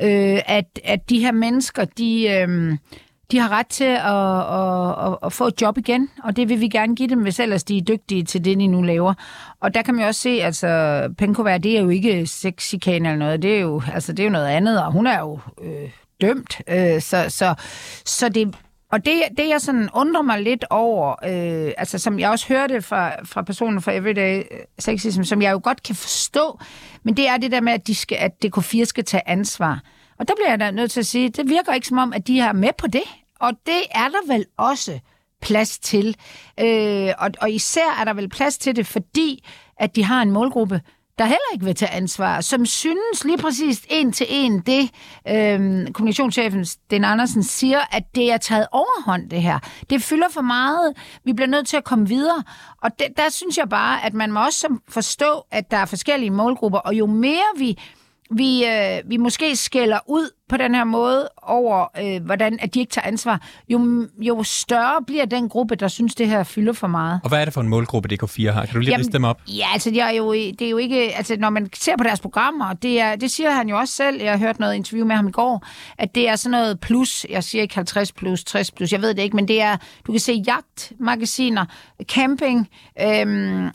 øh, 0.01 0.39
at, 0.45 0.79
at 0.83 1.09
de 1.09 1.19
her 1.19 1.31
mennesker, 1.31 1.85
de, 1.85 2.29
øh, 2.29 2.77
de 3.31 3.39
har 3.39 3.49
ret 3.49 3.67
til 3.67 3.83
at, 3.83 4.41
at, 4.59 5.11
at, 5.11 5.17
at 5.23 5.33
få 5.33 5.47
et 5.47 5.61
job 5.61 5.77
igen, 5.77 6.09
og 6.23 6.35
det 6.35 6.49
vil 6.49 6.61
vi 6.61 6.67
gerne 6.67 6.95
give 6.95 7.09
dem, 7.09 7.21
hvis 7.21 7.39
ellers 7.39 7.63
de 7.63 7.77
er 7.77 7.81
dygtige 7.81 8.23
til 8.23 8.45
det, 8.45 8.59
de 8.59 8.67
nu 8.67 8.81
laver. 8.81 9.13
Og 9.59 9.73
der 9.73 9.81
kan 9.81 9.93
man 9.93 10.01
jo 10.01 10.07
også 10.07 10.21
se, 10.21 10.29
altså 10.29 11.01
Penkova, 11.17 11.57
det 11.57 11.77
er 11.77 11.81
jo 11.81 11.89
ikke 11.89 12.27
sexchikane 12.27 13.09
eller 13.09 13.25
noget, 13.25 13.41
det 13.41 13.55
er 13.55 13.59
jo, 13.59 13.81
altså, 13.93 14.11
det 14.11 14.19
er 14.19 14.23
jo 14.27 14.29
noget 14.29 14.47
andet, 14.47 14.83
og 14.83 14.91
hun 14.91 15.07
er 15.07 15.19
jo 15.19 15.39
øh, 15.63 15.89
dømt. 16.21 16.61
Øh, 16.67 17.01
så, 17.01 17.25
så, 17.29 17.53
så 18.05 18.29
det, 18.29 18.55
og 18.95 19.05
det, 19.05 19.21
det, 19.37 19.49
jeg 19.49 19.61
sådan 19.61 19.89
undrer 19.93 20.21
mig 20.21 20.41
lidt 20.41 20.65
over, 20.69 21.11
øh, 21.11 21.73
altså 21.77 21.97
som 21.97 22.19
jeg 22.19 22.29
også 22.29 22.47
hørte 22.47 22.81
fra, 22.81 23.23
fra 23.23 23.41
personen 23.41 23.81
fra 23.81 23.91
Everyday 23.91 24.37
øh, 24.37 24.59
Sexism, 24.79 25.23
som 25.23 25.41
jeg 25.41 25.51
jo 25.51 25.59
godt 25.63 25.83
kan 25.83 25.95
forstå, 25.95 26.59
men 27.03 27.17
det 27.17 27.27
er 27.27 27.37
det 27.37 27.51
der 27.51 27.61
med, 27.61 27.73
at, 27.73 27.87
de 27.87 27.95
skal, 27.95 28.17
at 28.21 28.31
DK4 28.45 28.83
skal 28.83 29.03
tage 29.03 29.29
ansvar. 29.29 29.81
Og 30.19 30.27
der 30.27 30.33
bliver 30.35 30.49
jeg 30.49 30.59
da 30.59 30.71
nødt 30.71 30.91
til 30.91 30.99
at 30.99 31.05
sige, 31.05 31.29
det 31.29 31.49
virker 31.49 31.73
ikke 31.73 31.87
som 31.87 31.97
om, 31.97 32.13
at 32.13 32.27
de 32.27 32.39
er 32.39 32.53
med 32.53 32.69
på 32.77 32.87
det. 32.87 33.03
Og 33.39 33.51
det 33.65 33.81
er 33.91 34.07
der 34.07 34.33
vel 34.33 34.45
også 34.57 34.99
plads 35.41 35.79
til. 35.79 36.15
Øh, 36.59 37.13
og, 37.17 37.31
og 37.41 37.51
især 37.51 37.97
er 37.99 38.03
der 38.03 38.13
vel 38.13 38.29
plads 38.29 38.57
til 38.57 38.75
det, 38.75 38.87
fordi 38.87 39.45
at 39.77 39.95
de 39.95 40.03
har 40.03 40.21
en 40.21 40.31
målgruppe, 40.31 40.81
der 41.17 41.23
heller 41.23 41.53
ikke 41.53 41.65
vil 41.65 41.75
tage 41.75 41.91
ansvar, 41.91 42.41
som 42.41 42.65
synes 42.65 43.23
lige 43.25 43.37
præcis 43.37 43.85
en 43.89 44.11
til 44.11 44.25
en 44.29 44.59
det, 44.59 44.89
øhm, 45.27 45.93
kommunikationschefen 45.93 46.65
Den 46.89 47.03
Andersen 47.03 47.43
siger, 47.43 47.79
at 47.91 48.03
det 48.15 48.31
er 48.31 48.37
taget 48.37 48.67
overhånd, 48.71 49.29
det 49.29 49.41
her. 49.41 49.59
Det 49.89 50.01
fylder 50.01 50.29
for 50.29 50.41
meget. 50.41 50.93
Vi 51.23 51.33
bliver 51.33 51.47
nødt 51.47 51.67
til 51.67 51.77
at 51.77 51.83
komme 51.83 52.07
videre. 52.07 52.43
Og 52.81 52.99
det, 52.99 53.07
der 53.17 53.29
synes 53.29 53.57
jeg 53.57 53.69
bare, 53.69 54.05
at 54.05 54.13
man 54.13 54.31
må 54.31 54.45
også 54.45 54.77
forstå, 54.89 55.45
at 55.51 55.71
der 55.71 55.77
er 55.77 55.85
forskellige 55.85 56.31
målgrupper, 56.31 56.79
og 56.79 56.93
jo 56.95 57.05
mere 57.05 57.43
vi 57.57 57.77
vi, 58.31 58.65
øh, 58.65 59.09
vi 59.09 59.17
måske 59.17 59.55
skælder 59.55 59.99
ud 60.07 60.29
på 60.49 60.57
den 60.57 60.75
her 60.75 60.83
måde 60.83 61.29
over, 61.43 61.87
øh, 62.01 62.25
hvordan 62.25 62.57
at 62.61 62.73
de 62.73 62.79
ikke 62.79 62.91
tager 62.91 63.07
ansvar, 63.07 63.41
jo, 63.69 64.07
jo 64.19 64.43
større 64.43 65.03
bliver 65.07 65.25
den 65.25 65.49
gruppe, 65.49 65.75
der 65.75 65.87
synes, 65.87 66.15
det 66.15 66.27
her 66.27 66.43
fylder 66.43 66.73
for 66.73 66.87
meget. 66.87 67.19
Og 67.23 67.29
hvad 67.29 67.41
er 67.41 67.45
det 67.45 67.53
for 67.53 67.61
en 67.61 67.67
målgruppe, 67.67 68.09
DK4 68.13 68.51
har? 68.51 68.65
Kan 68.65 68.73
du 68.73 68.79
lige 68.79 68.91
Jamen, 68.91 69.11
dem 69.11 69.23
op? 69.23 69.41
Ja, 69.47 69.65
altså, 69.73 69.89
det 69.89 70.01
er, 70.01 70.09
jo, 70.09 70.33
det 70.33 70.61
er 70.61 70.69
jo 70.69 70.77
ikke... 70.77 71.15
Altså, 71.15 71.35
når 71.39 71.49
man 71.49 71.69
ser 71.73 71.97
på 71.97 72.03
deres 72.03 72.19
programmer, 72.19 72.73
det, 72.73 72.99
er, 73.01 73.15
det 73.15 73.31
siger 73.31 73.51
han 73.51 73.69
jo 73.69 73.77
også 73.77 73.93
selv, 73.93 74.21
jeg 74.21 74.31
har 74.31 74.37
hørt 74.37 74.59
noget 74.59 74.75
interview 74.75 75.07
med 75.07 75.15
ham 75.15 75.27
i 75.27 75.31
går, 75.31 75.67
at 75.97 76.15
det 76.15 76.29
er 76.29 76.35
sådan 76.35 76.51
noget 76.51 76.79
plus, 76.79 77.25
jeg 77.29 77.43
siger 77.43 77.61
ikke 77.61 77.75
50 77.75 78.11
plus, 78.11 78.43
60 78.43 78.71
plus, 78.71 78.91
jeg 78.91 79.01
ved 79.01 79.13
det 79.13 79.21
ikke, 79.21 79.35
men 79.35 79.47
det 79.47 79.61
er, 79.61 79.77
du 80.07 80.11
kan 80.11 80.19
se 80.19 80.43
jagtmagasiner, 80.47 81.65
camping, 82.03 82.69
øhm, 83.01 83.65
øh, 83.65 83.71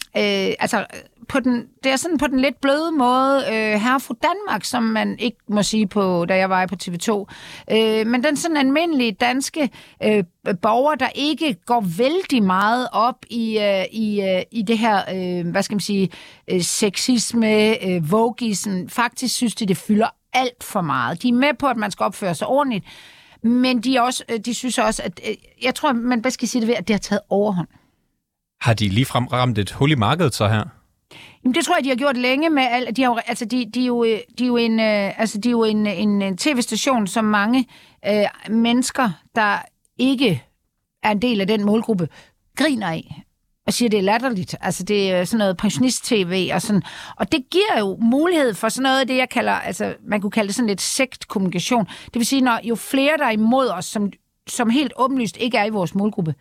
altså 0.58 0.86
på 1.30 1.40
den, 1.40 1.66
det 1.84 1.92
er 1.92 1.96
sådan 1.96 2.18
på 2.18 2.26
den 2.26 2.40
lidt 2.40 2.60
bløde 2.60 2.92
måde 2.92 3.44
øh, 3.48 3.80
her 3.80 3.98
fra 3.98 4.14
Danmark, 4.22 4.64
som 4.64 4.82
man 4.82 5.18
ikke 5.18 5.36
må 5.48 5.62
sige 5.62 5.86
på, 5.86 6.24
da 6.28 6.36
jeg 6.36 6.50
var 6.50 6.66
på 6.66 6.74
TV2. 6.82 7.26
Øh, 7.72 8.06
men 8.06 8.24
den 8.24 8.36
sådan 8.36 8.56
almindelige 8.56 9.12
danske 9.12 9.70
øh, 10.02 10.24
borger, 10.62 10.94
der 10.94 11.08
ikke 11.14 11.56
går 11.66 11.84
vældig 11.98 12.42
meget 12.42 12.88
op 12.92 13.16
i, 13.30 13.58
øh, 13.58 13.84
i, 13.92 14.20
øh, 14.20 14.42
i 14.52 14.62
det 14.62 14.78
her, 14.78 14.96
øh, 15.14 15.50
hvad 15.50 15.62
skal 15.62 15.74
man 15.74 15.80
sige, 15.80 16.10
øh, 16.50 16.62
sexisme, 16.62 17.84
øh, 17.86 18.10
vogisen, 18.10 18.88
faktisk 18.88 19.34
synes 19.34 19.54
de, 19.54 19.66
det 19.66 19.76
fylder 19.76 20.08
alt 20.32 20.64
for 20.64 20.80
meget. 20.80 21.22
De 21.22 21.28
er 21.28 21.32
med 21.32 21.54
på, 21.58 21.66
at 21.66 21.76
man 21.76 21.90
skal 21.90 22.04
opføre 22.04 22.34
sig 22.34 22.46
ordentligt, 22.46 22.84
men 23.42 23.80
de, 23.80 24.00
også, 24.00 24.24
øh, 24.28 24.38
de 24.38 24.54
synes 24.54 24.78
også, 24.78 25.02
at 25.02 25.20
øh, 25.28 25.34
jeg 25.62 25.74
tror, 25.74 25.92
man 25.92 26.22
bedst 26.22 26.34
skal 26.34 26.48
sige 26.48 26.60
det 26.60 26.68
ved, 26.68 26.74
at 26.74 26.88
det 26.88 26.94
har 26.94 26.98
taget 26.98 27.20
overhånd. 27.28 27.68
Har 28.60 28.74
de 28.74 28.88
ligefrem 28.88 29.26
ramt 29.26 29.58
et 29.58 29.72
hul 29.72 29.90
i 29.90 29.94
markedet 29.94 30.34
så 30.34 30.48
her? 30.48 30.79
Jamen, 31.44 31.54
det 31.54 31.64
tror 31.64 31.76
jeg, 31.76 31.84
de 31.84 31.88
har 31.88 31.96
gjort 31.96 32.16
længe 32.16 32.50
med 32.50 32.62
al... 32.62 32.96
De, 32.96 33.02
har, 33.02 33.22
altså, 33.26 33.44
de, 33.44 33.70
de, 33.74 33.82
er 33.82 33.86
jo, 33.86 34.04
øh, 34.04 34.18
de 34.38 34.44
er 34.44 34.46
jo 34.46 34.56
en, 34.56 34.80
øh, 34.80 35.20
altså, 35.20 35.38
de 35.38 35.48
er 35.48 35.50
jo 35.50 35.64
en, 35.64 35.86
en 35.86 36.36
tv-station, 36.36 37.06
som 37.06 37.24
mange 37.24 37.66
øh, 38.06 38.26
mennesker, 38.50 39.10
der 39.34 39.58
ikke 39.98 40.44
er 41.02 41.10
en 41.10 41.22
del 41.22 41.40
af 41.40 41.46
den 41.46 41.64
målgruppe, 41.64 42.08
griner 42.56 42.88
af 42.88 43.24
og 43.70 43.74
siger, 43.74 43.88
det 43.88 43.98
er 43.98 44.02
latterligt. 44.02 44.56
Altså, 44.60 44.82
det 44.84 45.12
er 45.12 45.24
sådan 45.24 45.38
noget 45.38 45.56
pensionist-tv 45.56 46.50
og 46.54 46.62
sådan. 46.62 46.82
Og 47.16 47.32
det 47.32 47.44
giver 47.50 47.78
jo 47.78 47.96
mulighed 48.00 48.54
for 48.54 48.68
sådan 48.68 48.82
noget 48.82 49.00
af 49.00 49.06
det, 49.06 49.16
jeg 49.16 49.28
kalder, 49.28 49.52
altså, 49.52 49.94
man 50.08 50.20
kunne 50.20 50.30
kalde 50.30 50.46
det 50.46 50.54
sådan 50.54 50.68
lidt 50.68 50.80
sektkommunikation. 50.80 51.84
Det 52.04 52.14
vil 52.14 52.26
sige, 52.26 52.40
når 52.42 52.60
jo 52.64 52.74
flere, 52.74 53.16
der 53.18 53.24
er 53.24 53.30
imod 53.30 53.68
os, 53.68 53.84
som, 53.84 54.12
som 54.48 54.70
helt 54.70 54.92
åbenlyst 54.96 55.36
ikke 55.36 55.58
er 55.58 55.64
i 55.64 55.70
vores 55.70 55.94
målgruppe, 55.94 56.34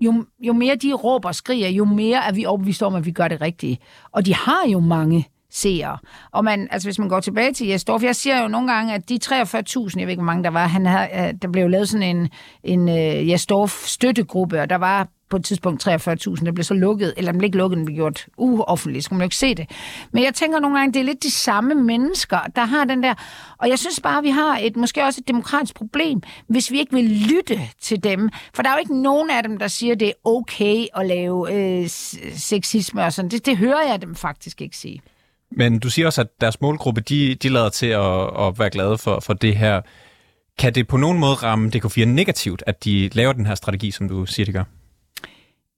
jo, 0.00 0.24
jo 0.40 0.52
mere 0.52 0.76
de 0.76 0.92
råber 0.92 1.28
og 1.28 1.34
skriger, 1.34 1.68
jo 1.68 1.84
mere 1.84 2.26
er 2.28 2.32
vi 2.32 2.44
overbevist 2.44 2.82
om, 2.82 2.94
at 2.94 3.06
vi 3.06 3.10
gør 3.10 3.28
det 3.28 3.40
rigtige. 3.40 3.78
Og 4.12 4.26
de 4.26 4.34
har 4.34 4.68
jo 4.72 4.80
mange 4.80 5.28
seere. 5.50 5.98
Og 6.32 6.44
man, 6.44 6.68
altså 6.70 6.88
hvis 6.88 6.98
man 6.98 7.08
går 7.08 7.20
tilbage 7.20 7.52
til 7.52 7.66
Jesdorf, 7.66 8.02
jeg 8.02 8.16
siger 8.16 8.42
jo 8.42 8.48
nogle 8.48 8.72
gange, 8.72 8.94
at 8.94 9.08
de 9.08 9.18
43.000, 9.24 9.34
jeg 9.34 10.06
ved 10.06 10.08
ikke, 10.08 10.14
hvor 10.14 10.22
mange 10.22 10.44
der 10.44 10.50
var, 10.50 10.66
han 10.66 10.86
havde, 10.86 11.28
øh, 11.28 11.34
der 11.42 11.48
blev 11.48 11.68
lavet 11.68 11.88
sådan 11.88 12.16
en, 12.16 12.28
en 12.62 12.88
øh, 12.88 12.94
uh, 12.94 13.28
Jesdorf 13.28 13.86
støttegruppe, 13.86 14.60
og 14.60 14.70
der 14.70 14.76
var 14.76 15.08
på 15.30 15.36
et 15.36 15.44
tidspunkt 15.44 15.88
43.000, 15.88 16.44
der 16.44 16.52
blev 16.52 16.64
så 16.64 16.74
lukket, 16.74 17.14
eller 17.16 17.32
den 17.32 17.38
blev 17.38 17.46
ikke 17.46 17.58
lukket, 17.58 17.76
den 17.76 17.84
blev 17.84 17.96
gjort 17.96 18.26
uoffentligt, 18.36 19.04
så 19.04 19.10
kunne 19.10 19.18
man 19.18 19.24
jo 19.24 19.26
ikke 19.26 19.36
se 19.36 19.54
det. 19.54 19.70
Men 20.12 20.24
jeg 20.24 20.34
tænker 20.34 20.60
nogle 20.60 20.78
gange, 20.78 20.92
det 20.92 21.00
er 21.00 21.04
lidt 21.04 21.22
de 21.22 21.30
samme 21.30 21.74
mennesker, 21.74 22.38
der 22.56 22.64
har 22.64 22.84
den 22.84 23.02
der, 23.02 23.14
og 23.58 23.68
jeg 23.68 23.78
synes 23.78 24.00
bare, 24.00 24.22
vi 24.22 24.30
har 24.30 24.58
et, 24.62 24.76
måske 24.76 25.04
også 25.04 25.20
et 25.22 25.28
demokratisk 25.28 25.74
problem, 25.74 26.22
hvis 26.48 26.72
vi 26.72 26.78
ikke 26.78 26.92
vil 26.92 27.04
lytte 27.04 27.60
til 27.80 28.04
dem. 28.04 28.30
For 28.54 28.62
der 28.62 28.70
er 28.70 28.74
jo 28.74 28.78
ikke 28.78 29.02
nogen 29.02 29.30
af 29.30 29.42
dem, 29.42 29.58
der 29.58 29.68
siger, 29.68 29.94
det 29.94 30.08
er 30.08 30.12
okay 30.24 30.86
at 30.96 31.06
lave 31.06 31.52
øh, 31.54 31.88
sexisme 32.36 33.04
og 33.04 33.12
sådan. 33.12 33.30
Det, 33.30 33.46
det 33.46 33.56
hører 33.56 33.88
jeg 33.88 34.02
dem 34.02 34.14
faktisk 34.14 34.62
ikke 34.62 34.76
sige. 34.76 35.00
Men 35.50 35.78
du 35.78 35.90
siger 35.90 36.06
også, 36.06 36.20
at 36.20 36.40
deres 36.40 36.60
målgruppe, 36.60 37.00
de, 37.00 37.34
de 37.34 37.48
lader 37.48 37.68
til 37.68 37.86
at, 37.86 38.46
at 38.46 38.58
være 38.58 38.70
glade 38.70 38.98
for, 38.98 39.20
for 39.20 39.32
det 39.32 39.56
her. 39.56 39.80
Kan 40.58 40.74
det 40.74 40.88
på 40.88 40.96
nogen 40.96 41.18
måde 41.18 41.34
ramme 41.34 41.70
DK4 41.76 42.04
negativt, 42.04 42.62
at 42.66 42.84
de 42.84 43.10
laver 43.12 43.32
den 43.32 43.46
her 43.46 43.54
strategi, 43.54 43.90
som 43.90 44.08
du 44.08 44.26
siger, 44.26 44.46
de 44.46 44.52
gør? 44.52 44.64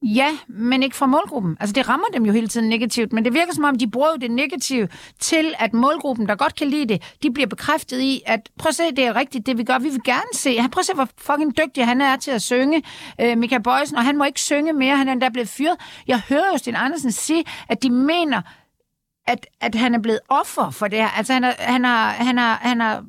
Ja, 0.02 0.38
men 0.49 0.83
ikke 0.83 0.97
fra 0.97 1.07
målgruppen. 1.07 1.57
Altså 1.61 1.73
det 1.75 1.88
rammer 1.88 2.07
dem 2.12 2.26
jo 2.26 2.33
hele 2.33 2.49
tiden 2.49 2.69
negativt, 2.69 3.12
men 3.12 3.25
det 3.25 3.35
virker 3.35 3.54
som 3.54 3.64
om, 3.64 3.78
de 3.78 3.90
bruger 3.90 4.16
det 4.16 4.30
negative 4.30 4.88
til, 5.19 5.54
at 5.59 5.75
målgruppen, 5.75 6.28
der 6.28 6.35
godt 6.35 6.54
kan 6.54 6.66
lide 6.66 6.88
det, 6.88 7.16
de 7.23 7.33
bliver 7.33 7.47
bekræftet 7.47 8.00
i, 8.00 8.23
at 8.26 8.50
prøv 8.59 8.69
at 8.69 8.75
se, 8.75 8.83
det 8.90 8.99
er 8.99 9.16
rigtigt, 9.16 9.47
det 9.47 9.59
vi 9.59 9.64
gør. 9.64 9.78
Vi 9.78 9.88
vil 9.88 10.02
gerne 10.04 10.35
se. 10.35 10.57
Prøv 10.73 10.80
at 10.80 10.87
se, 10.87 10.95
hvor 10.95 11.09
fucking 11.19 11.57
dygtig 11.57 11.87
han 11.87 12.00
er 12.00 12.16
til 12.16 12.30
at 12.30 12.42
synge. 12.42 12.83
Øh, 13.21 13.38
Michael 13.38 13.62
Bøjsen, 13.62 13.97
og 13.97 14.04
han 14.04 14.16
må 14.19 14.25
ikke 14.25 14.40
synge 14.40 14.73
mere, 14.73 14.97
han 14.97 15.09
er 15.09 15.12
endda 15.12 15.28
blevet 15.28 15.49
fyret. 15.49 15.76
Jeg 16.09 16.21
hører 16.28 16.52
jo 16.52 16.59
Sten 16.59 16.76
Andersen 16.76 17.12
sige, 17.12 17.45
at 17.69 17.83
de 17.83 17.90
mener, 17.90 18.42
at, 19.26 19.47
at 19.61 19.75
han 19.75 19.95
er 19.95 19.99
blevet 19.99 20.21
offer 20.28 20.71
for 20.71 20.88
det 20.88 20.99
her. 20.99 21.09
Altså 21.09 21.33
han, 21.33 21.42
har, 21.42 21.54
han, 21.59 21.85
har, 21.85 22.11
han, 22.11 22.38
har, 22.38 22.54
han 22.54 22.80
har 22.80 23.04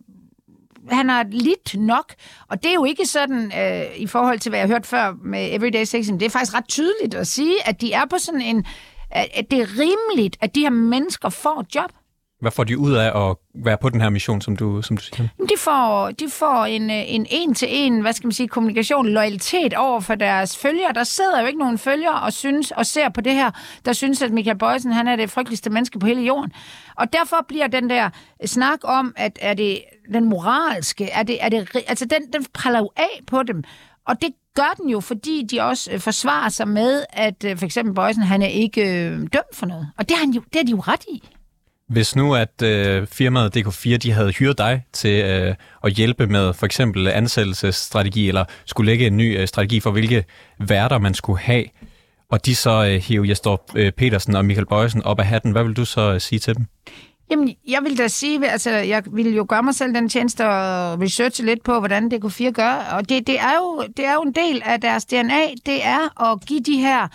han 0.89 1.09
har 1.09 1.25
lidt 1.29 1.75
nok, 1.79 2.13
og 2.47 2.63
det 2.63 2.69
er 2.69 2.73
jo 2.73 2.85
ikke 2.85 3.05
sådan, 3.05 3.51
øh, 3.59 3.97
i 3.97 4.07
forhold 4.07 4.39
til, 4.39 4.49
hvad 4.49 4.59
jeg 4.59 4.67
har 4.67 4.73
hørt 4.73 4.85
før 4.85 5.13
med 5.23 5.49
Everyday 5.51 5.83
Sexing, 5.83 6.19
det 6.19 6.25
er 6.25 6.29
faktisk 6.29 6.53
ret 6.53 6.67
tydeligt 6.67 7.13
at 7.13 7.27
sige, 7.27 7.67
at 7.67 7.81
de 7.81 7.93
er 7.93 8.05
på 8.05 8.17
sådan 8.17 8.41
en, 8.41 8.65
at 9.11 9.45
det 9.51 9.61
er 9.61 9.67
rimeligt, 9.79 10.37
at 10.41 10.55
de 10.55 10.59
her 10.59 10.69
mennesker 10.69 11.29
får 11.29 11.65
job. 11.75 11.91
Hvad 12.41 12.51
får 12.51 12.63
de 12.63 12.77
ud 12.77 12.93
af 12.93 13.29
at 13.29 13.35
være 13.55 13.77
på 13.77 13.89
den 13.89 14.01
her 14.01 14.09
mission, 14.09 14.41
som 14.41 14.55
du, 14.55 14.81
som 14.81 14.97
du 14.97 15.03
siger? 15.03 15.27
De 15.39 15.53
får, 15.57 16.11
de 16.11 16.29
får 16.29 16.65
en, 16.65 16.89
øh, 16.89 17.13
en 17.13 17.25
en-til-en, 17.29 18.01
hvad 18.01 18.13
skal 18.13 18.27
man 18.27 18.31
sige, 18.31 18.47
kommunikation, 18.47 19.07
loyalitet 19.07 19.73
over 19.73 19.99
for 19.99 20.15
deres 20.15 20.57
følgere. 20.57 20.93
Der 20.95 21.03
sidder 21.03 21.41
jo 21.41 21.47
ikke 21.47 21.59
nogen 21.59 21.77
følgere 21.77 22.21
og 22.21 22.33
synes 22.33 22.71
og 22.71 22.85
ser 22.85 23.09
på 23.09 23.21
det 23.21 23.33
her, 23.33 23.51
der 23.85 23.93
synes, 23.93 24.21
at 24.21 24.31
Michael 24.31 24.57
Bøjsen, 24.57 24.91
han 24.91 25.07
er 25.07 25.15
det 25.15 25.29
frygteligste 25.29 25.69
menneske 25.69 25.99
på 25.99 26.07
hele 26.07 26.21
jorden. 26.21 26.51
Og 26.95 27.13
derfor 27.13 27.45
bliver 27.47 27.67
den 27.67 27.89
der 27.89 28.09
snak 28.45 28.79
om, 28.83 29.13
at 29.17 29.39
er 29.41 29.53
det 29.53 29.81
den 30.13 30.29
moralske, 30.29 31.09
er 31.09 31.23
det, 31.23 31.43
er 31.43 31.49
det, 31.49 31.83
altså 31.87 32.05
den, 32.05 32.33
den 32.33 32.45
praller 32.53 32.79
jo 32.79 32.89
af 32.95 33.21
på 33.27 33.43
dem. 33.43 33.63
Og 34.07 34.21
det 34.21 34.29
gør 34.55 34.73
den 34.77 34.89
jo, 34.89 34.99
fordi 34.99 35.47
de 35.51 35.61
også 35.61 35.91
øh, 35.91 35.99
forsvarer 35.99 36.49
sig 36.49 36.67
med, 36.67 37.03
at 37.09 37.43
øh, 37.43 37.57
for 37.57 37.65
eksempel 37.65 37.95
Bøjsen, 37.95 38.23
han 38.23 38.41
er 38.41 38.47
ikke 38.47 38.81
øh, 38.81 39.19
dømt 39.19 39.53
for 39.53 39.65
noget. 39.65 39.87
Og 39.97 40.09
det 40.09 40.17
har, 40.17 40.25
han 40.25 40.33
jo, 40.33 40.41
det 40.41 40.55
har 40.55 40.63
de 40.63 40.71
jo 40.71 40.79
ret 40.79 41.03
i. 41.07 41.23
Hvis 41.91 42.15
nu, 42.15 42.35
at 42.35 42.61
øh, 42.63 43.07
firmaet 43.07 43.57
DK4 43.57 43.97
de 43.97 44.11
havde 44.11 44.31
hyret 44.31 44.57
dig 44.57 44.83
til 44.93 45.23
øh, 45.23 45.55
at 45.83 45.93
hjælpe 45.93 46.27
med 46.27 46.53
for 46.53 46.65
eksempel 46.65 47.07
ansættelsesstrategi, 47.07 48.27
eller 48.27 48.45
skulle 48.65 48.91
lægge 48.91 49.07
en 49.07 49.17
ny 49.17 49.39
øh, 49.39 49.47
strategi 49.47 49.79
for, 49.79 49.91
hvilke 49.91 50.25
værter 50.59 50.99
man 50.99 51.13
skulle 51.13 51.39
have, 51.39 51.65
og 52.29 52.45
de 52.45 52.55
så 52.55 52.85
øh, 52.85 53.01
hæve 53.01 53.29
Jesper 53.29 53.57
øh, 53.75 53.91
Petersen 53.91 54.35
og 54.35 54.45
Michael 54.45 54.65
Bøjsen 54.65 55.03
op 55.03 55.19
af 55.19 55.25
hatten, 55.25 55.51
hvad 55.51 55.63
vil 55.63 55.73
du 55.73 55.85
så 55.85 56.13
øh, 56.13 56.21
sige 56.21 56.39
til 56.39 56.55
dem? 56.55 56.65
Jamen, 57.31 57.55
jeg 57.67 57.83
vil 57.83 57.97
da 57.97 58.07
sige, 58.07 58.49
altså, 58.49 58.71
jeg 58.71 59.03
vil 59.11 59.35
jo 59.35 59.45
gøre 59.49 59.63
mig 59.63 59.75
selv 59.75 59.93
den 59.93 60.09
tjeneste 60.09 60.49
og 60.49 61.01
researche 61.01 61.45
lidt 61.45 61.63
på, 61.63 61.79
hvordan 61.79 62.11
DK4 62.13 62.51
gør, 62.51 62.73
og 62.97 63.09
det, 63.09 63.27
det, 63.27 63.39
er 63.39 63.53
jo, 63.61 63.83
det 63.97 64.05
er 64.05 64.13
jo 64.13 64.21
en 64.21 64.33
del 64.33 64.61
af 64.65 64.81
deres 64.81 65.05
DNA, 65.05 65.41
det 65.65 65.85
er 65.85 66.31
at 66.31 66.45
give 66.45 66.59
de 66.59 66.77
her 66.77 67.07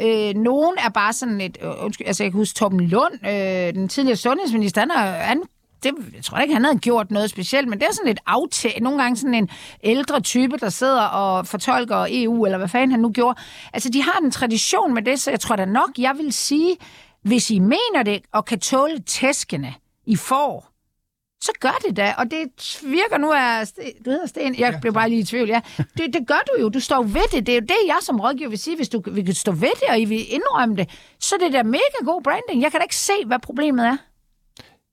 Øh, 0.00 0.34
nogen 0.34 0.74
er 0.78 0.88
bare 0.88 1.12
sådan 1.12 1.40
et... 1.40 1.58
Øh, 1.62 1.84
undskyld, 1.84 2.06
altså 2.06 2.24
jeg 2.24 2.32
kan 2.32 2.38
huske 2.38 2.56
Torben 2.56 2.80
Lund, 2.80 3.26
øh, 3.26 3.74
den 3.74 3.88
tidligere 3.88 4.16
sundhedsminister, 4.16 4.80
han, 4.80 4.90
er, 4.90 5.12
han 5.12 5.42
det, 5.82 5.94
jeg 6.14 6.24
tror 6.24 6.38
ikke, 6.38 6.54
han 6.54 6.64
havde 6.64 6.78
gjort 6.78 7.10
noget 7.10 7.30
specielt, 7.30 7.68
men 7.68 7.80
det 7.80 7.88
er 7.88 7.92
sådan 7.92 8.08
lidt 8.08 8.20
aftag. 8.26 8.78
Nogle 8.82 9.02
gange 9.02 9.16
sådan 9.16 9.34
en 9.34 9.48
ældre 9.82 10.20
type, 10.20 10.56
der 10.56 10.68
sidder 10.68 11.02
og 11.02 11.46
fortolker 11.46 12.06
EU, 12.10 12.44
eller 12.44 12.58
hvad 12.58 12.68
fanden 12.68 12.90
han 12.90 13.00
nu 13.00 13.10
gjorde. 13.10 13.40
Altså, 13.72 13.90
de 13.90 14.02
har 14.02 14.20
en 14.22 14.30
tradition 14.30 14.94
med 14.94 15.02
det, 15.02 15.20
så 15.20 15.30
jeg 15.30 15.40
tror 15.40 15.56
da 15.56 15.64
nok, 15.64 15.90
jeg 15.98 16.14
vil 16.18 16.32
sige, 16.32 16.76
hvis 17.22 17.50
I 17.50 17.58
mener 17.58 18.02
det, 18.04 18.22
og 18.32 18.44
kan 18.44 18.60
tåle 18.60 18.98
tæskene, 18.98 19.74
I 20.06 20.16
får, 20.16 20.71
så 21.42 21.52
gør 21.60 21.78
det 21.86 21.96
da. 21.96 22.14
Og 22.18 22.30
det 22.30 22.40
virker 22.82 23.18
nu 23.18 23.32
af... 23.32 23.66
Du 24.04 24.10
hedder 24.10 24.26
Sten? 24.26 24.58
Jeg 24.58 24.78
blev 24.80 24.92
bare 24.92 25.08
lige 25.08 25.20
i 25.20 25.24
tvivl, 25.24 25.48
ja. 25.48 25.60
Det, 25.98 26.14
det 26.14 26.26
gør 26.26 26.42
du 26.46 26.60
jo. 26.62 26.68
Du 26.68 26.80
står 26.80 27.02
ved 27.02 27.28
det. 27.32 27.46
Det 27.46 27.52
er 27.52 27.56
jo 27.60 27.60
det, 27.60 27.86
jeg 27.86 27.98
som 28.00 28.20
rådgiver 28.20 28.50
vil 28.50 28.58
sige. 28.58 28.76
Hvis 28.76 28.88
du 28.88 29.02
vil 29.06 29.36
stå 29.36 29.52
ved 29.52 29.74
det, 29.80 29.88
og 29.90 30.00
I 30.00 30.04
vil 30.04 30.32
indrømme 30.32 30.76
det, 30.76 30.90
så 31.20 31.34
det 31.40 31.46
er 31.46 31.50
da 31.50 31.62
mega 31.62 31.98
god 32.04 32.22
branding. 32.22 32.62
Jeg 32.62 32.70
kan 32.70 32.80
da 32.80 32.84
ikke 32.84 32.96
se, 32.96 33.12
hvad 33.26 33.38
problemet 33.38 33.86
er. 33.86 33.96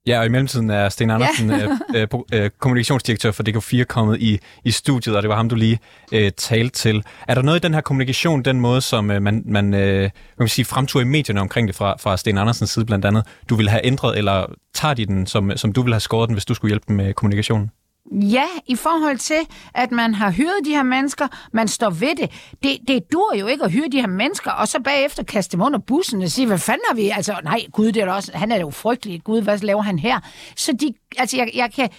Ja, 0.08 0.20
og 0.20 0.26
i 0.26 0.30
mellemtiden 0.30 0.70
er 0.70 0.90
Sten 0.90 1.10
Andersen, 1.10 1.50
ja. 1.50 1.68
øh, 1.96 2.08
øh, 2.14 2.20
øh, 2.34 2.50
kommunikationsdirektør 2.60 3.32
for 3.32 3.44
DK4, 3.50 3.84
kommet 3.84 4.22
i, 4.22 4.40
i 4.64 4.72
studiet, 4.72 5.16
og 5.16 5.22
det 5.22 5.30
var 5.30 5.36
ham, 5.36 5.50
du 5.50 5.56
lige 5.56 5.80
øh, 6.12 6.32
talte 6.38 6.76
til. 6.76 7.04
Er 7.28 7.36
der 7.36 7.42
noget 7.42 7.60
i 7.60 7.62
den 7.62 7.74
her 7.74 7.82
kommunikation, 7.82 8.44
den 8.44 8.60
måde, 8.60 8.82
som 8.82 9.12
øh, 9.12 9.22
man, 9.22 9.44
man, 9.46 9.74
øh, 9.74 10.02
man 10.02 10.12
kan 10.40 10.48
sige, 10.48 10.66
fremtog 10.66 11.02
i 11.02 11.06
medierne 11.06 11.42
omkring 11.42 11.68
det 11.68 11.76
fra, 11.76 11.96
fra 12.00 12.18
Sten 12.18 12.38
Andersens 12.38 12.70
side 12.70 12.86
blandt 12.86 13.06
andet, 13.06 13.26
du 13.50 13.56
vil 13.56 13.70
have 13.70 13.86
ændret, 13.86 14.18
eller 14.18 14.46
tager 14.74 14.94
de 14.94 15.06
den, 15.06 15.28
som, 15.28 15.58
som 15.58 15.74
du 15.74 15.82
vil 15.82 15.94
have 15.94 16.00
skåret 16.00 16.28
den, 16.28 16.34
hvis 16.34 16.46
du 16.46 16.54
skulle 16.54 16.70
hjælpe 16.72 16.86
dem 16.88 16.96
med 16.96 17.14
kommunikationen? 17.14 17.72
Ja, 18.12 18.46
i 18.68 18.76
forhold 18.76 19.18
til, 19.18 19.48
at 19.74 19.92
man 19.92 20.14
har 20.14 20.32
hyret 20.32 20.66
de 20.66 20.70
her 20.70 20.84
mennesker, 20.84 21.28
man 21.54 21.68
står 21.68 21.90
ved 21.90 22.16
det. 22.16 22.32
Det, 22.64 22.78
det 22.88 23.12
dur 23.12 23.36
jo 23.36 23.48
ikke 23.48 23.64
at 23.64 23.72
hyre 23.72 23.88
de 23.92 24.00
her 24.00 24.08
mennesker, 24.08 24.52
og 24.52 24.68
så 24.68 24.80
bagefter 24.80 25.24
kaste 25.24 25.52
dem 25.58 25.62
under 25.66 25.80
bussen 25.80 26.22
og 26.22 26.30
sige, 26.30 26.48
hvad 26.48 26.58
fanden 26.58 26.84
har 26.90 26.96
vi? 26.96 27.10
Altså, 27.10 27.40
nej, 27.44 27.60
Gud, 27.72 27.92
det 27.92 28.04
er 28.04 28.12
også, 28.12 28.32
han 28.38 28.52
er 28.52 28.60
jo 28.60 28.70
frygtelig. 28.70 29.24
Gud, 29.24 29.42
hvad 29.42 29.58
laver 29.58 29.82
han 29.82 30.00
her? 30.00 30.20
Så 30.56 30.74
de, 30.74 30.94
altså, 31.18 31.38
jeg, 31.38 31.52
jeg 31.56 31.74
kan, 31.74 31.90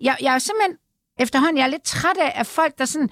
jeg, 0.00 0.16
jeg 0.22 0.34
er 0.34 0.38
simpelthen, 0.38 0.76
efterhånden, 1.18 1.56
jeg 1.56 1.64
er 1.64 1.68
lidt 1.68 1.82
træt 1.82 2.16
af, 2.20 2.32
at 2.34 2.46
folk, 2.46 2.78
der 2.78 2.84
sådan, 2.84 3.08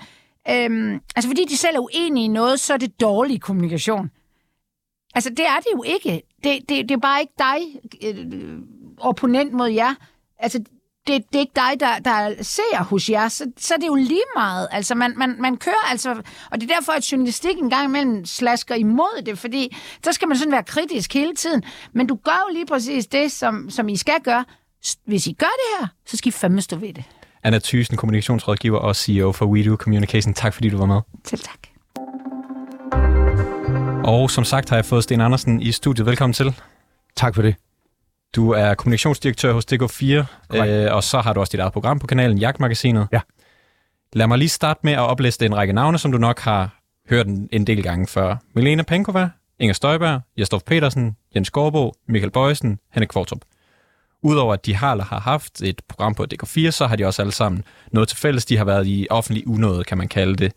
øhm, 0.50 1.00
altså 1.16 1.28
fordi 1.28 1.44
de 1.44 1.56
selv 1.56 1.76
er 1.76 1.80
uenige 1.80 2.24
i 2.24 2.28
noget, 2.28 2.60
så 2.60 2.74
er 2.74 2.78
det 2.78 3.00
dårlig 3.00 3.40
kommunikation. 3.40 4.10
Altså, 5.14 5.30
det 5.30 5.46
er 5.46 5.56
det 5.56 5.68
jo 5.72 5.82
ikke. 5.82 6.22
Det, 6.44 6.68
det, 6.68 6.88
det 6.88 6.90
er 6.90 6.98
bare 6.98 7.20
ikke 7.20 7.34
dig, 7.38 7.58
øh, 8.04 8.58
opponent 8.98 9.52
mod 9.52 9.68
jer. 9.68 9.94
Altså, 10.38 10.64
det, 11.08 11.24
det 11.32 11.36
er 11.36 11.40
ikke 11.40 11.52
dig, 11.56 11.80
der, 11.80 11.98
der 11.98 12.42
ser 12.42 12.84
hos 12.84 13.10
jer, 13.10 13.28
så, 13.28 13.44
så 13.58 13.74
er 13.74 13.78
det 13.78 13.86
jo 13.86 13.94
lige 13.94 14.28
meget. 14.36 14.68
Altså, 14.70 14.94
man, 14.94 15.14
man, 15.16 15.36
man 15.40 15.56
kører 15.56 15.90
altså... 15.90 16.10
Og 16.50 16.60
det 16.60 16.70
er 16.70 16.74
derfor, 16.74 16.92
at 16.92 17.12
journalistik 17.12 17.56
en 17.58 17.70
gang 17.70 17.84
imellem 17.84 18.26
slasker 18.26 18.74
imod 18.74 19.22
det, 19.26 19.38
fordi 19.38 19.76
så 20.04 20.12
skal 20.12 20.28
man 20.28 20.36
sådan 20.36 20.52
være 20.52 20.62
kritisk 20.62 21.14
hele 21.14 21.34
tiden. 21.34 21.62
Men 21.92 22.06
du 22.06 22.18
gør 22.24 22.46
jo 22.48 22.54
lige 22.54 22.66
præcis 22.66 23.06
det, 23.06 23.32
som, 23.32 23.70
som 23.70 23.88
I 23.88 23.96
skal 23.96 24.20
gøre. 24.24 24.44
Hvis 25.04 25.26
I 25.26 25.32
gør 25.32 25.46
det 25.46 25.78
her, 25.80 25.86
så 26.06 26.16
skal 26.16 26.28
I 26.28 26.32
fandme 26.32 26.60
stå 26.60 26.76
ved 26.76 26.94
det. 26.94 27.04
Anna 27.42 27.58
Thysen, 27.58 27.96
kommunikationsrådgiver 27.96 28.78
og 28.78 28.96
CEO 28.96 29.32
for 29.32 29.46
WeDo 29.46 29.76
Communication. 29.76 30.34
Tak 30.34 30.54
fordi 30.54 30.68
du 30.68 30.78
var 30.78 30.86
med. 30.86 31.00
Selv 31.24 31.40
tak. 31.40 31.58
Og 34.04 34.30
som 34.30 34.44
sagt 34.44 34.68
har 34.68 34.76
jeg 34.76 34.84
fået 34.84 35.04
Sten 35.04 35.20
Andersen 35.20 35.62
i 35.62 35.72
studiet. 35.72 36.06
Velkommen 36.06 36.34
til. 36.34 36.54
Tak 37.16 37.34
for 37.34 37.42
det. 37.42 37.54
Du 38.36 38.50
er 38.50 38.74
kommunikationsdirektør 38.74 39.52
hos 39.52 39.64
DK4, 39.72 40.04
øh, 40.56 40.94
og 40.94 41.04
så 41.04 41.20
har 41.20 41.32
du 41.32 41.40
også 41.40 41.50
dit 41.50 41.60
eget 41.60 41.72
program 41.72 41.98
på 41.98 42.06
kanalen, 42.06 42.38
Jagtmagasinet. 42.38 43.08
Ja. 43.12 43.20
Lad 44.12 44.26
mig 44.26 44.38
lige 44.38 44.48
starte 44.48 44.80
med 44.82 44.92
at 44.92 44.98
opliste 45.00 45.46
en 45.46 45.56
række 45.56 45.72
navne, 45.72 45.98
som 45.98 46.12
du 46.12 46.18
nok 46.18 46.40
har 46.40 46.80
hørt 47.10 47.26
en, 47.26 47.48
en 47.52 47.66
del 47.66 47.82
gange 47.82 48.06
før. 48.06 48.36
Milena 48.54 48.82
Penkova, 48.82 49.30
Inger 49.58 49.74
Støjberg, 49.74 50.20
Jesdorf 50.38 50.62
Petersen, 50.62 51.16
Jens 51.34 51.50
Gårdbo, 51.50 51.94
Michael 52.08 52.30
Bøjsen, 52.30 52.78
Henrik 52.92 53.08
Kvartrup. 53.08 53.40
Udover 54.22 54.54
at 54.54 54.66
de 54.66 54.74
har 54.74 55.02
har 55.02 55.20
haft 55.20 55.62
et 55.62 55.82
program 55.88 56.14
på 56.14 56.26
DK4, 56.34 56.70
så 56.70 56.86
har 56.86 56.96
de 56.96 57.04
også 57.04 57.22
alle 57.22 57.32
sammen 57.32 57.64
noget 57.92 58.08
til 58.08 58.18
fælles. 58.18 58.44
De 58.44 58.56
har 58.56 58.64
været 58.64 58.86
i 58.86 59.06
offentlig 59.10 59.48
unåde, 59.48 59.84
kan 59.84 59.98
man 59.98 60.08
kalde 60.08 60.36
det. 60.36 60.52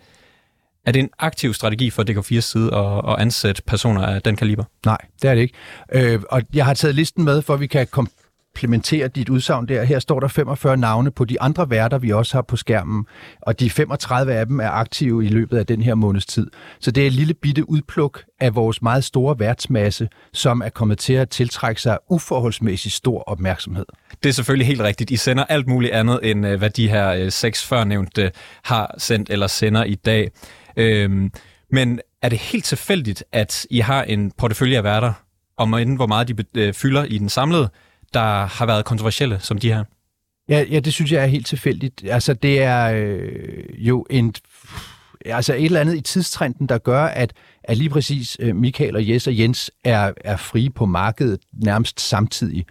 Er 0.86 0.92
det 0.92 1.00
en 1.00 1.10
aktiv 1.20 1.54
strategi 1.54 1.90
for 1.90 2.04
DK4's 2.04 2.40
side 2.40 2.76
at, 2.76 3.12
at 3.12 3.22
ansætte 3.22 3.62
personer 3.62 4.06
af 4.06 4.22
den 4.22 4.36
kaliber? 4.36 4.64
Nej, 4.86 4.98
det 5.22 5.30
er 5.30 5.36
det 5.36 5.42
ikke. 5.42 5.54
Øh, 5.94 6.22
og 6.30 6.42
jeg 6.54 6.66
har 6.66 6.74
taget 6.74 6.96
listen 6.96 7.24
med, 7.24 7.42
for 7.42 7.54
at 7.54 7.60
vi 7.60 7.68
kan 7.68 7.88
komplementere 7.88 9.08
dit 9.08 9.30
udsagn 9.30 9.68
der. 9.68 9.84
Her 9.84 10.00
står 10.00 10.20
der 10.20 10.28
45 10.28 10.78
navne 10.78 11.12
på 11.12 11.26
de 11.26 11.42
andre 11.42 11.70
værter, 11.70 11.98
vi 11.98 12.12
også 12.12 12.34
har 12.38 12.42
på 12.42 12.56
skærmen, 12.56 13.06
og 13.42 13.60
de 13.60 13.70
35 13.70 14.34
af 14.34 14.46
dem 14.46 14.60
er 14.60 14.70
aktive 14.70 15.26
i 15.26 15.28
løbet 15.28 15.58
af 15.58 15.66
den 15.66 15.82
her 15.82 15.96
måneds 15.96 16.26
tid. 16.26 16.48
Så 16.80 16.92
det 16.92 17.04
er 17.04 17.08
et 17.08 17.14
lille 17.14 17.34
bitte 17.34 17.70
udpluk 17.70 18.24
af 18.40 18.56
vores 18.56 18.82
meget 18.82 19.04
store 19.04 19.40
værtsmasse, 19.40 20.10
som 20.34 20.62
er 20.62 20.70
kommet 20.70 20.98
til 20.98 21.14
at 21.14 21.30
tiltrække 21.30 21.82
sig 21.82 21.98
uforholdsmæssigt 22.10 22.96
stor 22.96 23.24
opmærksomhed. 23.24 23.86
Det 24.24 24.30
er 24.30 24.34
selvfølgelig 24.34 24.68
helt 24.68 24.82
rigtigt. 24.82 25.12
I 25.12 25.16
sender 25.16 25.44
alt 25.44 25.68
muligt 25.68 25.94
andet, 25.94 26.20
end 26.24 26.48
øh, 26.48 26.58
hvad 26.58 26.70
de 26.70 26.90
her 26.90 27.10
øh, 27.10 27.32
seks 27.32 27.68
førnævnte 27.68 28.32
har 28.64 28.96
sendt 28.98 29.30
eller 29.30 29.48
sender 29.48 29.84
i 29.84 29.96
dag. 29.96 30.32
Øhm, 30.78 31.32
men 31.72 32.00
er 32.22 32.30
det 32.30 32.38
helt 32.38 32.66
tilfældigt, 32.66 33.24
at 33.32 33.68
I 33.70 33.80
har 33.80 34.04
en 34.04 34.32
portefølje 34.32 34.78
af 34.78 34.84
værter, 34.84 35.13
om 35.58 35.78
inden 35.78 35.96
hvor 35.96 36.08
meget 36.08 36.28
de 36.28 36.46
øh, 36.56 36.74
fylder 36.74 37.04
i 37.04 37.18
den 37.18 37.30
samlede, 37.30 37.70
der 38.13 38.46
har 38.46 38.66
været 38.66 38.86
kontroversielle 38.86 39.40
som 39.40 39.58
de 39.58 39.74
her? 39.74 39.84
Ja, 40.50 40.66
ja 40.72 40.80
det 40.80 40.94
synes 40.94 41.12
jeg 41.12 41.24
er 41.24 41.28
helt 41.28 41.48
tilfældigt. 41.48 42.04
Altså, 42.10 42.34
det 42.34 42.62
er 42.62 42.92
øh, 42.96 43.63
jo 43.78 44.06
en, 44.10 44.34
altså 45.25 45.54
et 45.54 45.66
eller 45.66 45.80
andet 45.80 45.98
i 45.98 46.01
tidstrenden, 46.01 46.68
der 46.68 46.78
gør, 46.78 47.04
at, 47.04 47.34
at 47.63 47.78
lige 47.78 47.90
præcis 47.90 48.38
øh, 48.40 48.56
Michael 48.56 48.96
og 48.96 49.10
Jes 49.10 49.28
og 49.28 49.40
Jens 49.40 49.72
er, 49.84 50.12
er 50.25 50.38
frie 50.38 50.70
på 50.70 50.86
markedet 50.86 51.40
nærmest 51.54 52.01
samtidig. 52.01 52.66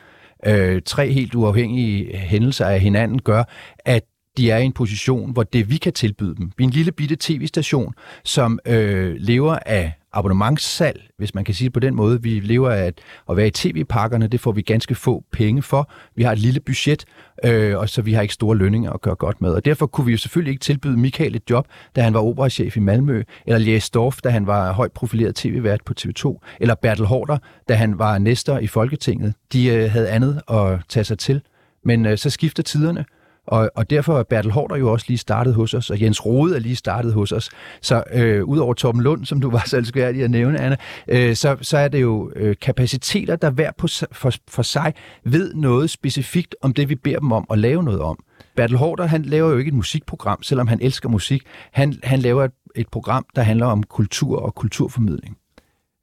Øh, 0.47 0.83
tre 0.87 1.13
helt 1.13 1.35
uafhængige 1.35 2.17
hændelser 2.17 2.67
af 2.67 2.81
hinanden 2.81 3.23
gør, 3.23 3.45
at 3.79 4.05
de 4.37 4.51
er 4.51 4.59
i 4.59 4.65
en 4.65 4.73
position, 4.73 5.33
hvor 5.33 5.43
det 5.43 5.71
vi 5.71 5.77
kan 5.77 5.93
tilbyde 5.93 6.35
dem. 6.37 6.53
Vi 6.57 6.65
er 6.65 6.69
en 6.69 6.75
lille 6.75 6.93
bitte 6.93 7.17
tv-station, 7.21 7.95
som 8.25 8.59
øh, 8.67 9.15
lever 9.19 9.59
af 9.67 9.93
abonnementssalg, 10.13 11.03
hvis 11.19 11.35
man 11.35 11.45
kan 11.45 11.55
sige 11.55 11.67
det 11.67 11.73
på 11.73 11.81
den 11.81 11.95
måde. 11.95 12.23
Vi 12.23 12.41
lever 12.41 12.71
af 12.71 12.83
at, 12.83 13.01
at 13.31 13.37
være 13.37 13.47
i 13.47 13.51
tv-pakkerne, 13.51 14.27
det 14.27 14.41
får 14.41 14.53
vi 14.53 14.63
ganske 14.63 14.95
få 14.95 15.25
penge 15.33 15.63
for. 15.63 15.91
Vi 16.17 16.23
har 16.23 16.33
et 16.33 16.39
lille 16.39 16.61
budget, 16.61 17.05
øh, 17.45 17.79
og 17.79 17.89
så 17.89 18.03
vi 18.03 18.13
har 18.13 18.23
ikke 18.23 18.35
store 18.35 18.57
lønninger 18.57 18.93
at 18.93 19.01
gøre 19.01 19.15
godt 19.15 19.41
med. 19.41 19.51
Og 19.51 19.65
derfor 19.65 19.87
kunne 19.87 20.07
vi 20.07 20.13
jo 20.13 20.19
selvfølgelig 20.19 20.51
ikke 20.51 20.63
tilbyde 20.63 20.97
Michael 20.97 21.35
et 21.35 21.51
job, 21.51 21.67
da 21.97 22.03
han 22.03 22.15
var 22.15 22.21
operachef 22.21 22.77
i 22.77 22.81
Malmø, 22.81 23.23
eller 23.47 23.73
Jes 23.73 23.85
Storff, 23.85 24.21
da 24.21 24.29
han 24.29 24.47
var 24.47 24.73
højt 24.73 24.93
profileret 24.93 25.35
tv-vært 25.35 25.81
på 25.85 25.95
TV2, 26.01 26.39
eller 26.61 26.75
Bertel 26.75 27.07
Hårder, 27.07 27.39
da 27.69 27.75
han 27.75 27.99
var 27.99 28.19
næster 28.19 28.59
i 28.59 28.67
Folketinget. 28.67 29.35
De 29.53 29.67
øh, 29.67 29.91
havde 29.91 30.09
andet 30.09 30.43
at 30.51 30.81
tage 30.89 31.05
sig 31.05 31.19
til. 31.19 31.43
Men 31.85 32.07
øh, 32.07 32.19
så 32.19 32.31
skifter 32.31 32.63
tiderne, 32.63 33.05
og, 33.51 33.71
og 33.75 33.91
derfor 33.91 34.19
er 34.19 34.23
Bertel 34.23 34.51
Hårder 34.51 34.77
jo 34.77 34.93
også 34.93 35.07
lige 35.09 35.19
startet 35.19 35.55
hos 35.55 35.75
os, 35.75 35.91
og 35.91 36.03
Jens 36.03 36.27
Rode 36.27 36.57
er 36.57 36.59
lige 36.59 36.77
startet 36.77 37.13
hos 37.13 37.33
os. 37.33 37.51
Så 37.83 38.03
øh, 38.13 38.45
udover 38.45 38.75
Torben 38.75 39.03
Lund, 39.03 39.25
som 39.25 39.41
du 39.41 39.51
var 39.51 39.63
så 39.67 39.77
elskværdig 39.77 40.25
at 40.25 40.31
nævne, 40.31 40.61
Anna, 40.61 40.77
øh, 41.09 41.37
så, 41.37 41.57
så 41.63 41.79
er 41.79 41.89
det 41.89 42.01
jo 42.01 42.31
øh, 42.37 42.57
kapaciteter, 42.63 43.37
der 43.37 43.51
hver 43.51 43.71
på, 43.79 43.87
for, 44.13 44.33
for 44.49 44.63
sig 44.63 44.95
ved 45.25 45.55
noget 45.55 45.91
specifikt 45.91 46.55
om 46.63 46.73
det, 46.73 46.89
vi 46.89 46.95
beder 46.95 47.19
dem 47.19 47.33
om 47.33 47.47
at 47.51 47.59
lave 47.59 47.83
noget 47.83 48.01
om. 48.01 48.19
Bertel 48.57 48.77
Hårder, 48.77 49.07
han 49.07 49.23
laver 49.23 49.51
jo 49.51 49.59
ikke 49.59 49.69
et 49.69 49.75
musikprogram, 49.75 50.43
selvom 50.43 50.67
han 50.67 50.79
elsker 50.83 51.09
musik. 51.09 51.43
Han, 51.73 51.95
han 52.03 52.19
laver 52.19 52.45
et, 52.45 52.53
et 52.77 52.89
program, 52.89 53.27
der 53.37 53.43
handler 53.43 53.67
om 53.67 53.83
kultur 53.83 54.41
og 54.43 54.55
kulturformidling. 54.55 55.37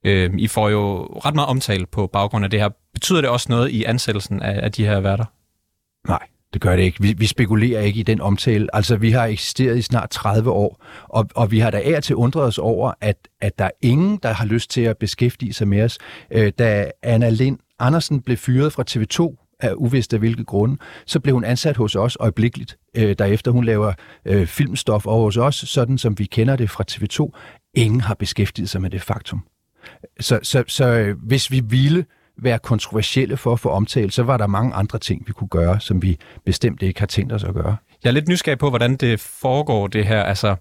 Øh, 0.05 0.33
I 0.37 0.47
får 0.47 0.69
jo 0.69 1.03
ret 1.03 1.35
meget 1.35 1.49
omtale 1.49 1.85
på 1.85 2.07
baggrund 2.07 2.45
af 2.45 2.51
det 2.51 2.59
her. 2.59 2.69
Betyder 2.93 3.21
det 3.21 3.29
også 3.29 3.47
noget 3.49 3.69
i 3.69 3.83
ansættelsen 3.83 4.41
af, 4.41 4.59
af 4.63 4.71
de 4.71 4.85
her 4.85 4.99
værter? 4.99 5.25
Nej. 6.07 6.27
Det 6.53 6.61
gør 6.61 6.75
det 6.75 6.83
ikke. 6.83 7.01
Vi, 7.01 7.13
vi 7.17 7.25
spekulerer 7.25 7.81
ikke 7.81 7.99
i 7.99 8.03
den 8.03 8.21
omtale. 8.21 8.75
Altså, 8.75 8.95
vi 8.95 9.11
har 9.11 9.25
eksisteret 9.25 9.77
i 9.77 9.81
snart 9.81 10.09
30 10.09 10.51
år, 10.51 10.83
og, 11.03 11.29
og 11.35 11.51
vi 11.51 11.59
har 11.59 11.71
da 11.71 11.81
af 11.95 12.03
til 12.03 12.15
undret 12.15 12.43
os 12.43 12.57
over, 12.57 12.93
at, 13.01 13.27
at 13.41 13.59
der 13.59 13.65
er 13.65 13.71
ingen, 13.81 14.19
der 14.23 14.31
har 14.31 14.45
lyst 14.45 14.69
til 14.69 14.81
at 14.81 14.97
beskæftige 14.97 15.53
sig 15.53 15.67
med 15.67 15.83
os. 15.83 15.97
Øh, 16.31 16.51
da 16.59 16.91
Anna 17.03 17.29
Lind 17.29 17.59
Andersen 17.79 18.21
blev 18.21 18.37
fyret 18.37 18.73
fra 18.73 18.83
TV2 18.89 19.43
af 19.59 19.73
uvist 19.75 20.13
af 20.13 20.19
hvilke 20.19 20.43
grunde, 20.43 20.77
så 21.05 21.19
blev 21.19 21.33
hun 21.33 21.43
ansat 21.43 21.77
hos 21.77 21.95
os 21.95 22.17
øjeblikkeligt, 22.19 22.77
øh, 22.97 23.15
derefter 23.19 23.51
hun 23.51 23.63
laver 23.63 23.93
øh, 24.25 24.47
filmstof 24.47 25.05
over 25.05 25.23
hos 25.23 25.37
os, 25.37 25.55
sådan 25.55 25.97
som 25.97 26.19
vi 26.19 26.25
kender 26.25 26.55
det 26.55 26.69
fra 26.69 26.83
TV2. 26.91 27.39
Ingen 27.73 28.01
har 28.01 28.13
beskæftiget 28.13 28.69
sig 28.69 28.81
med 28.81 28.89
det 28.89 29.01
faktum. 29.01 29.43
Så, 30.19 30.39
så, 30.43 30.63
så 30.67 30.85
øh, 30.85 31.17
hvis 31.23 31.51
vi 31.51 31.61
ville 31.69 32.05
være 32.37 32.59
kontroversielle 32.59 33.37
for 33.37 33.53
at 33.53 33.59
få 33.59 33.69
omtale, 33.69 34.11
så 34.11 34.23
var 34.23 34.37
der 34.37 34.47
mange 34.47 34.73
andre 34.73 34.99
ting, 34.99 35.23
vi 35.27 35.33
kunne 35.33 35.47
gøre, 35.47 35.79
som 35.79 36.01
vi 36.01 36.17
bestemt 36.45 36.81
ikke 36.81 36.99
har 36.99 37.07
tænkt 37.07 37.33
os 37.33 37.43
at 37.43 37.53
gøre. 37.53 37.77
Jeg 38.03 38.09
er 38.09 38.13
lidt 38.13 38.27
nysgerrig 38.27 38.59
på, 38.59 38.69
hvordan 38.69 38.95
det 38.95 39.19
foregår, 39.19 39.87
det 39.87 40.05
her. 40.05 40.23
Altså, 40.23 40.55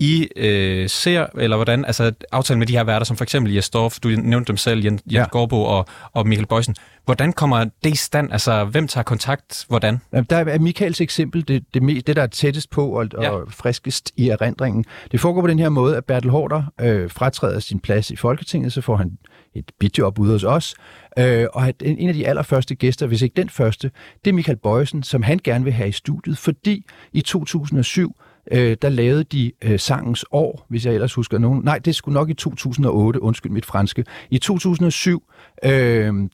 i 0.00 0.28
øh, 0.36 0.88
ser, 0.88 1.26
eller 1.38 1.56
hvordan, 1.56 1.84
altså 1.84 2.12
aftalen 2.32 2.58
med 2.58 2.66
de 2.66 2.72
her 2.72 2.84
værter, 2.84 3.04
som 3.04 3.16
for 3.16 3.24
eksempel 3.24 3.54
Jes 3.54 3.70
Dorf, 3.70 3.98
du 4.00 4.08
nævnte 4.08 4.48
dem 4.48 4.56
selv, 4.56 4.84
Jens, 4.84 5.02
ja. 5.10 5.24
Gårdbo 5.30 5.62
og, 5.62 5.86
og 6.12 6.28
Michael 6.28 6.46
Bøjsen. 6.46 6.76
Hvordan 7.04 7.32
kommer 7.32 7.64
det 7.84 7.92
i 7.92 7.96
stand? 7.96 8.32
Altså, 8.32 8.64
hvem 8.64 8.88
tager 8.88 9.02
kontakt? 9.02 9.64
Hvordan? 9.68 9.98
Der 10.30 10.36
er 10.36 10.58
Michaels 10.58 11.00
eksempel, 11.00 11.48
det, 11.48 11.64
det, 11.74 12.06
det 12.06 12.16
der 12.16 12.22
er 12.22 12.26
tættest 12.26 12.70
på 12.70 12.88
og, 12.88 13.06
ja. 13.12 13.30
og 13.30 13.52
friskest 13.52 14.12
i 14.16 14.28
erindringen. 14.28 14.84
Det 15.12 15.20
foregår 15.20 15.40
på 15.40 15.46
den 15.46 15.58
her 15.58 15.68
måde, 15.68 15.96
at 15.96 16.04
Bertel 16.04 16.30
Hårder 16.30 16.62
øh, 16.80 17.10
fratræder 17.10 17.60
sin 17.60 17.80
plads 17.80 18.10
i 18.10 18.16
Folketinget, 18.16 18.72
så 18.72 18.80
får 18.80 18.96
han 18.96 19.18
et 19.54 19.70
bidjob 19.78 20.18
ude 20.18 20.32
hos 20.32 20.44
os. 20.44 20.74
Øh, 21.18 21.46
og 21.52 21.68
at 21.68 21.82
en 21.84 22.08
af 22.08 22.14
de 22.14 22.26
allerførste 22.26 22.74
gæster, 22.74 23.06
hvis 23.06 23.22
ikke 23.22 23.34
den 23.36 23.48
første, 23.48 23.90
det 24.24 24.30
er 24.30 24.34
Michael 24.34 24.58
Bøjsen, 24.58 25.02
som 25.02 25.22
han 25.22 25.40
gerne 25.44 25.64
vil 25.64 25.72
have 25.72 25.88
i 25.88 25.92
studiet, 25.92 26.38
fordi 26.38 26.86
i 27.12 27.20
2007, 27.20 28.16
øh, 28.50 28.76
der 28.82 28.88
lavede 28.88 29.24
de 29.24 29.52
øh, 29.64 29.78
sangens 29.78 30.24
år, 30.32 30.66
hvis 30.68 30.86
jeg 30.86 30.94
ellers 30.94 31.14
husker 31.14 31.38
nogen. 31.38 31.64
Nej, 31.64 31.78
det 31.78 31.94
skulle 31.94 32.14
nok 32.14 32.30
i 32.30 32.34
2008, 32.34 33.22
undskyld 33.22 33.52
mit 33.52 33.66
franske. 33.66 34.04
I 34.30 34.38
2007, 34.38 35.22
øh, 35.64 35.70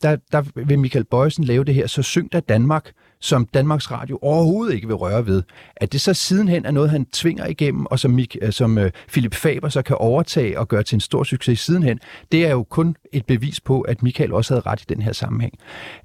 der, 0.02 0.16
der 0.32 0.42
vil 0.66 0.78
Michael 0.78 1.04
Bøjsen 1.04 1.44
lave 1.44 1.64
det 1.64 1.74
her, 1.74 1.86
så 1.86 2.02
syng 2.02 2.32
der 2.32 2.40
Danmark, 2.40 2.92
som 3.20 3.46
Danmarks 3.46 3.90
Radio 3.90 4.18
overhovedet 4.22 4.74
ikke 4.74 4.86
vil 4.86 4.96
røre 4.96 5.26
ved. 5.26 5.42
At 5.76 5.92
det 5.92 6.00
så 6.00 6.14
sidenhen 6.14 6.66
er 6.66 6.70
noget, 6.70 6.90
han 6.90 7.06
tvinger 7.06 7.46
igennem, 7.46 7.86
og 7.86 7.98
som, 7.98 8.10
Mik, 8.10 8.36
øh, 8.42 8.52
som 8.52 8.78
øh, 8.78 8.90
Philip 9.08 9.34
Faber 9.34 9.68
så 9.68 9.82
kan 9.82 9.96
overtage 9.96 10.58
og 10.58 10.68
gøre 10.68 10.82
til 10.82 10.96
en 10.96 11.00
stor 11.00 11.24
succes 11.24 11.60
sidenhen, 11.60 11.98
det 12.32 12.46
er 12.46 12.50
jo 12.50 12.62
kun 12.62 12.96
et 13.12 13.26
bevis 13.26 13.60
på, 13.60 13.80
at 13.80 14.02
Michael 14.02 14.32
også 14.32 14.54
havde 14.54 14.66
ret 14.66 14.82
i 14.82 14.84
den 14.88 15.02
her 15.02 15.12
sammenhæng. 15.12 15.58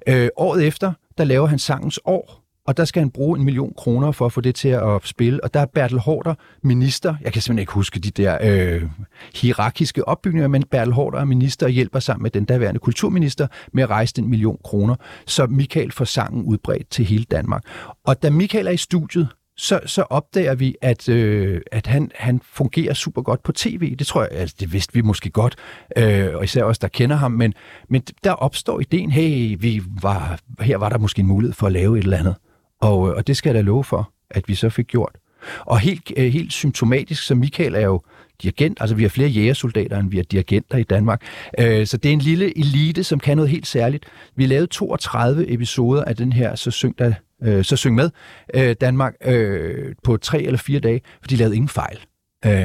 Øh, 0.08 0.28
året 0.36 0.66
efter, 0.66 0.92
der 1.18 1.24
laver 1.24 1.46
han 1.46 1.58
sangens 1.58 2.00
år, 2.04 2.41
og 2.66 2.76
der 2.76 2.84
skal 2.84 3.00
han 3.00 3.10
bruge 3.10 3.38
en 3.38 3.44
million 3.44 3.72
kroner 3.76 4.12
for 4.12 4.26
at 4.26 4.32
få 4.32 4.40
det 4.40 4.54
til 4.54 4.68
at 4.68 5.00
spille. 5.04 5.44
Og 5.44 5.54
der 5.54 5.60
er 5.60 5.66
Bertel 5.66 5.98
Hårder 5.98 6.34
minister. 6.62 7.14
Jeg 7.24 7.32
kan 7.32 7.42
simpelthen 7.42 7.62
ikke 7.62 7.72
huske 7.72 8.00
de 8.00 8.10
der 8.10 8.38
øh, 8.42 8.82
hierarkiske 9.34 10.08
opbygninger, 10.08 10.48
men 10.48 10.62
Bertel 10.70 10.92
Hårder 10.92 11.18
er 11.18 11.24
minister 11.24 11.66
og 11.66 11.72
hjælper 11.72 11.98
sammen 11.98 12.22
med 12.22 12.30
den 12.30 12.44
daværende 12.44 12.80
kulturminister 12.80 13.46
med 13.72 13.82
at 13.82 13.90
rejse 13.90 14.14
den 14.14 14.30
million 14.30 14.58
kroner, 14.64 14.96
så 15.26 15.46
Michael 15.46 15.92
får 15.92 16.04
sangen 16.04 16.44
udbredt 16.44 16.90
til 16.90 17.04
hele 17.04 17.24
Danmark. 17.24 17.62
Og 18.04 18.22
da 18.22 18.30
Michael 18.30 18.66
er 18.66 18.70
i 18.70 18.76
studiet, 18.76 19.28
så, 19.56 19.80
så 19.86 20.02
opdager 20.02 20.54
vi, 20.54 20.76
at, 20.82 21.08
øh, 21.08 21.60
at 21.72 21.86
han, 21.86 22.10
han 22.14 22.40
fungerer 22.44 22.94
super 22.94 23.22
godt 23.22 23.42
på 23.42 23.52
tv. 23.52 23.96
Det 23.96 24.06
tror 24.06 24.20
jeg, 24.20 24.30
altså, 24.32 24.56
det 24.60 24.72
vidste 24.72 24.94
vi 24.94 25.00
måske 25.00 25.30
godt, 25.30 25.56
øh, 25.96 26.28
og 26.34 26.44
især 26.44 26.64
os, 26.64 26.78
der 26.78 26.88
kender 26.88 27.16
ham. 27.16 27.32
Men, 27.32 27.54
men 27.88 28.02
der 28.24 28.32
opstår 28.32 28.80
ideen, 28.80 29.10
hey, 29.10 29.56
vi 29.60 29.82
var, 30.02 30.40
her 30.60 30.76
var 30.76 30.88
der 30.88 30.98
måske 30.98 31.20
en 31.20 31.26
mulighed 31.26 31.54
for 31.54 31.66
at 31.66 31.72
lave 31.72 31.98
et 31.98 32.04
eller 32.04 32.18
andet. 32.18 32.34
Og, 32.82 33.08
øh, 33.08 33.14
og 33.16 33.26
det 33.26 33.36
skal 33.36 33.50
jeg 33.50 33.54
da 33.54 33.60
love 33.60 33.84
for, 33.84 34.12
at 34.30 34.48
vi 34.48 34.54
så 34.54 34.70
fik 34.70 34.86
gjort. 34.86 35.16
Og 35.60 35.78
helt, 35.78 36.12
øh, 36.16 36.32
helt 36.32 36.52
symptomatisk, 36.52 37.22
så 37.22 37.34
Michael 37.34 37.74
er 37.74 37.80
jo 37.80 38.00
dirigent, 38.42 38.78
altså 38.80 38.96
vi 38.96 39.02
har 39.02 39.08
flere 39.08 39.28
jægersoldater, 39.28 39.98
end 39.98 40.10
vi 40.10 40.16
har 40.16 40.24
dirigenter 40.24 40.78
i 40.78 40.82
Danmark. 40.82 41.22
Øh, 41.58 41.86
så 41.86 41.96
det 41.96 42.08
er 42.08 42.12
en 42.12 42.18
lille 42.18 42.58
elite, 42.58 43.04
som 43.04 43.20
kan 43.20 43.36
noget 43.36 43.50
helt 43.50 43.66
særligt. 43.66 44.04
Vi 44.36 44.46
lavede 44.46 44.66
32 44.66 45.50
episoder 45.50 46.04
af 46.04 46.16
den 46.16 46.32
her 46.32 46.54
Så 46.54 46.70
Syng, 46.70 46.98
der, 46.98 47.12
så 47.62 47.76
syng 47.76 47.94
med 47.94 48.10
Danmark 48.74 49.14
på 50.04 50.16
tre 50.16 50.42
eller 50.42 50.58
fire 50.58 50.80
dage, 50.80 51.00
for 51.20 51.28
de 51.28 51.36
lavede 51.36 51.56
ingen 51.56 51.68
fejl. 51.68 51.98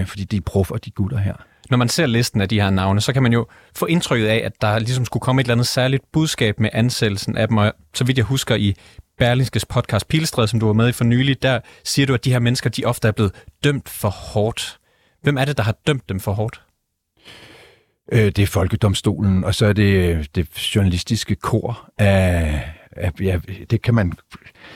fordi 0.06 0.24
de 0.24 0.38
er 0.38 0.42
prof 0.46 0.72
og 0.72 0.86
de 0.86 0.92
gutter 0.92 1.18
her. 1.18 1.34
Når 1.70 1.78
man 1.78 1.90
ser 1.90 2.06
listen 2.06 2.42
af 2.42 2.50
de 2.50 2.62
her 2.62 2.70
navne, 2.70 3.02
så 3.02 3.14
kan 3.14 3.24
man 3.24 3.34
jo 3.34 3.46
få 3.76 3.86
indtrykket 3.86 4.28
af, 4.28 4.42
at 4.46 4.62
der 4.62 4.80
ligesom 4.80 5.06
skulle 5.06 5.22
komme 5.22 5.42
et 5.42 5.46
eller 5.46 5.54
andet 5.54 5.68
særligt 5.68 6.04
budskab 6.14 6.60
med 6.60 6.70
ansættelsen 6.74 7.38
af 7.38 7.48
dem. 7.48 7.58
Og 7.58 7.74
så 7.94 8.04
vidt 8.04 8.18
jeg 8.18 8.26
husker 8.26 8.56
i 8.56 8.74
Berlingskes 9.18 9.66
podcast 9.66 10.08
Pilstred, 10.08 10.48
som 10.48 10.60
du 10.60 10.66
var 10.66 10.74
med 10.74 10.90
i 10.90 10.92
for 10.92 11.04
nylig, 11.04 11.42
der 11.42 11.60
siger 11.84 12.06
du, 12.06 12.14
at 12.14 12.26
de 12.26 12.32
her 12.32 12.40
mennesker, 12.40 12.70
de 12.70 12.86
ofte 12.86 13.08
er 13.08 13.12
blevet 13.12 13.32
dømt 13.64 13.90
for 13.90 14.10
hårdt. 14.10 14.80
Hvem 15.22 15.38
er 15.38 15.46
det, 15.46 15.58
der 15.58 15.64
har 15.64 15.76
dømt 15.88 16.10
dem 16.10 16.20
for 16.20 16.32
hårdt? 16.32 16.62
Øh, 18.12 18.26
det 18.26 18.40
er 18.40 18.48
Folkedomstolen, 18.48 19.44
og 19.44 19.56
så 19.56 19.66
er 19.66 19.74
det 19.74 19.84
øh, 19.84 20.26
det 20.36 20.76
journalistiske 20.76 21.36
kor 21.36 21.90
af 21.98 22.64
ja, 23.22 23.40
det 23.70 23.82
kan 23.82 23.96
man 23.96 24.14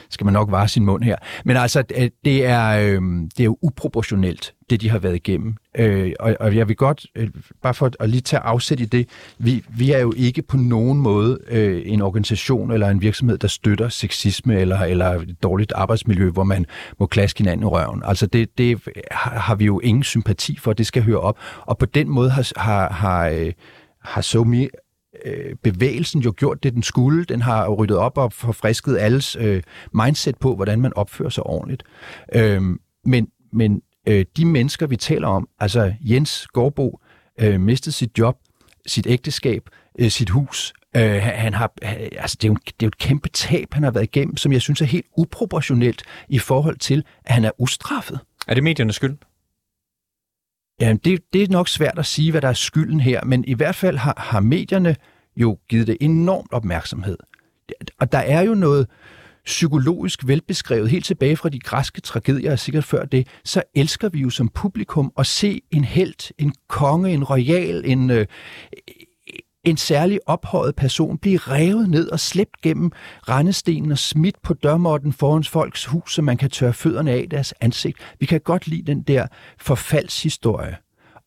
skal 0.10 0.26
man 0.26 0.34
nok 0.34 0.52
vare 0.52 0.68
sin 0.68 0.86
mund 0.86 1.04
her. 1.04 1.16
Men 1.46 1.58
altså, 1.58 1.84
det 2.26 2.46
er, 2.46 2.70
øh, 2.70 3.02
det 3.38 3.40
er 3.40 3.44
jo 3.44 3.58
uproportionelt, 3.62 4.54
det 4.70 4.82
de 4.82 4.90
har 4.90 5.00
været 5.00 5.16
igennem. 5.16 5.56
Øh, 5.78 6.14
og, 6.20 6.36
og 6.40 6.56
jeg 6.56 6.68
vil 6.68 6.76
godt, 6.76 7.06
øh, 7.16 7.30
bare 7.62 7.74
for 7.74 7.92
at 8.00 8.10
lige 8.10 8.22
tage 8.22 8.40
afsæt 8.40 8.80
i 8.80 8.86
det, 8.86 9.10
vi, 9.38 9.64
vi 9.70 9.92
er 9.92 10.00
jo 10.00 10.14
ikke 10.18 10.42
på 10.42 10.58
nogen 10.58 11.00
måde 11.00 11.40
øh, 11.48 11.82
en 11.86 12.02
organisation 12.02 12.72
eller 12.72 12.90
en 12.90 13.02
virksomhed, 13.02 13.38
der 13.38 13.48
støtter 13.48 13.90
sexisme 13.90 14.60
eller, 14.60 14.80
eller 14.80 15.10
et 15.10 15.44
dårligt 15.44 15.72
arbejdsmiljø, 15.72 16.30
hvor 16.30 16.44
man 16.44 16.66
må 17.00 17.06
klaske 17.06 17.38
hinanden 17.38 17.64
i 17.64 17.68
røven. 17.68 18.02
Altså 18.06 18.26
det, 18.26 18.58
det 18.58 18.80
har, 19.12 19.56
vi 19.56 19.66
jo 19.66 19.80
ingen 19.80 20.04
sympati 20.04 20.58
for, 20.60 20.74
det 20.74 20.88
skal 20.88 21.04
høre 21.04 21.20
op. 21.20 21.38
Og 21.62 21.78
på 21.78 21.86
den 21.86 22.10
måde 22.10 22.30
har, 22.30 22.52
har, 22.56 22.90
har, 22.94 23.28
øh, 23.28 23.54
har 24.04 24.22
SoMe 24.22 24.70
øh, 25.26 25.56
bevægelsen 25.64 26.22
jo 26.22 26.34
gjort 26.38 26.64
det, 26.64 26.74
den 26.74 26.84
skulle. 26.84 27.26
Den 27.26 27.42
har 27.42 27.70
ryddet 27.70 27.98
op 27.98 28.18
og 28.18 28.34
forfrisket 28.34 28.98
alles 28.98 29.36
øh, 29.40 29.64
mindset 29.94 30.38
på, 30.38 30.56
hvordan 30.56 30.82
man 30.82 30.94
opfører 30.96 31.30
sig 31.30 31.44
ordentligt. 31.44 31.84
Øh, 32.36 32.62
men 33.06 33.28
men 33.54 33.82
øh, 34.08 34.26
de 34.38 34.46
mennesker, 34.46 34.88
vi 34.88 34.96
taler 34.96 35.28
om, 35.28 35.50
altså 35.60 35.94
Jens 36.02 36.48
Gårdbo, 36.48 37.00
øh, 37.40 37.60
mistede 37.60 37.96
sit 37.96 38.18
job, 38.18 38.38
sit 38.88 39.08
ægteskab, 39.08 39.70
øh, 40.00 40.10
sit 40.10 40.30
hus. 40.30 40.74
Øh, 40.96 41.22
han 41.22 41.54
har, 41.54 41.74
altså 42.18 42.38
det, 42.42 42.48
er 42.48 42.52
jo, 42.52 42.56
det 42.66 42.72
er 42.72 42.86
jo 42.86 42.88
et 42.88 42.98
kæmpe 42.98 43.30
tab, 43.30 43.74
han 43.74 43.84
har 43.84 43.92
været 43.92 44.04
igennem, 44.04 44.38
som 44.38 44.52
jeg 44.52 44.62
synes 44.62 44.82
er 44.82 44.86
helt 44.86 45.06
uproportionelt 45.18 46.04
i 46.30 46.40
forhold 46.40 46.78
til, 46.78 47.04
at 47.26 47.34
han 47.34 47.46
er 47.46 47.52
ustraffet. 47.58 48.20
Er 48.48 48.54
det 48.54 48.64
mediernes 48.64 48.96
skyld? 48.96 49.18
Ja, 50.82 50.94
det, 51.04 51.34
det 51.34 51.44
er 51.44 51.48
nok 51.50 51.68
svært 51.68 52.00
at 52.00 52.06
sige, 52.06 52.32
hvad 52.32 52.42
der 52.42 52.48
er 52.48 52.54
skylden 52.54 53.00
her, 53.00 53.24
men 53.26 53.46
i 53.46 53.54
hvert 53.54 53.76
fald 53.76 53.98
har, 53.98 54.14
har 54.18 54.40
medierne 54.40 54.96
jo 55.42 55.58
givet 55.70 55.88
det 55.88 55.98
enormt 56.02 56.54
opmærksomhed. 56.54 57.18
Og 58.00 58.12
der 58.12 58.18
er 58.18 58.42
jo 58.42 58.54
noget 58.54 58.88
psykologisk 59.46 60.28
velbeskrevet, 60.28 60.90
helt 60.90 61.06
tilbage 61.06 61.38
fra 61.38 61.50
de 61.50 61.60
græske 61.60 62.02
tragedier, 62.02 62.52
og 62.52 62.60
sikkert 62.60 62.84
før 62.84 63.06
det, 63.06 63.28
så 63.46 63.64
elsker 63.76 64.10
vi 64.10 64.20
jo 64.20 64.30
som 64.30 64.50
publikum 64.50 65.12
at 65.18 65.26
se 65.26 65.62
en 65.72 65.84
held, 65.84 66.34
en 66.38 66.54
konge, 66.68 67.12
en 67.12 67.24
royal, 67.24 67.84
en, 67.86 68.10
øh, 68.10 68.26
en 69.64 69.78
særlig 69.78 70.20
ophøjet 70.26 70.76
person 70.76 71.18
blive 71.18 71.38
revet 71.38 71.90
ned 71.90 72.10
og 72.10 72.20
slæbt 72.20 72.62
gennem 72.62 72.92
rendestenen 73.30 73.92
og 73.92 73.98
smidt 73.98 74.42
på 74.44 74.54
dørmåtten 74.54 75.14
foran 75.14 75.44
folks 75.44 75.86
hus, 75.86 76.14
så 76.14 76.22
man 76.22 76.38
kan 76.38 76.50
tørre 76.50 76.74
fødderne 76.74 77.12
af 77.12 77.28
deres 77.32 77.54
ansigt. 77.62 77.98
Vi 78.20 78.26
kan 78.26 78.42
godt 78.42 78.68
lide 78.68 78.84
den 78.84 79.02
der 79.02 79.28
forfaldshistorie. 79.60 80.78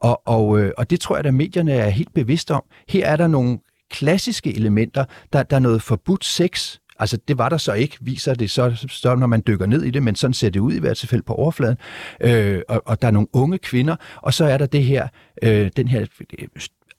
Og, 0.00 0.22
og, 0.26 0.58
øh, 0.58 0.72
og 0.78 0.90
det 0.90 1.00
tror 1.00 1.16
jeg, 1.16 1.26
at 1.26 1.34
medierne 1.34 1.72
er 1.72 1.88
helt 1.88 2.14
bevidste 2.14 2.54
om. 2.54 2.62
Her 2.88 3.06
er 3.06 3.16
der 3.16 3.26
nogle 3.26 3.58
klassiske 3.90 4.56
elementer. 4.56 5.04
Der, 5.32 5.42
der 5.42 5.56
er 5.56 5.60
noget 5.60 5.82
forbudt 5.82 6.24
sex, 6.24 6.76
Altså, 6.98 7.18
det 7.28 7.38
var 7.38 7.48
der 7.48 7.56
så 7.56 7.72
ikke, 7.72 7.96
viser 8.00 8.34
det 8.34 8.50
så, 8.50 8.86
så, 8.88 9.14
når 9.14 9.26
man 9.26 9.42
dykker 9.46 9.66
ned 9.66 9.82
i 9.82 9.90
det, 9.90 10.02
men 10.02 10.14
sådan 10.14 10.34
ser 10.34 10.50
det 10.50 10.60
ud 10.60 10.72
i 10.72 10.78
hvert 10.78 11.04
fald 11.08 11.22
på 11.22 11.34
overfladen. 11.34 11.76
Øh, 12.20 12.62
og, 12.68 12.82
og 12.86 13.02
der 13.02 13.08
er 13.08 13.12
nogle 13.12 13.28
unge 13.32 13.58
kvinder, 13.58 13.96
og 14.16 14.34
så 14.34 14.44
er 14.44 14.58
der 14.58 14.66
det 14.66 14.84
her, 14.84 15.08
øh, 15.42 15.70
den 15.76 15.88
her 15.88 16.06
øh, 16.38 16.48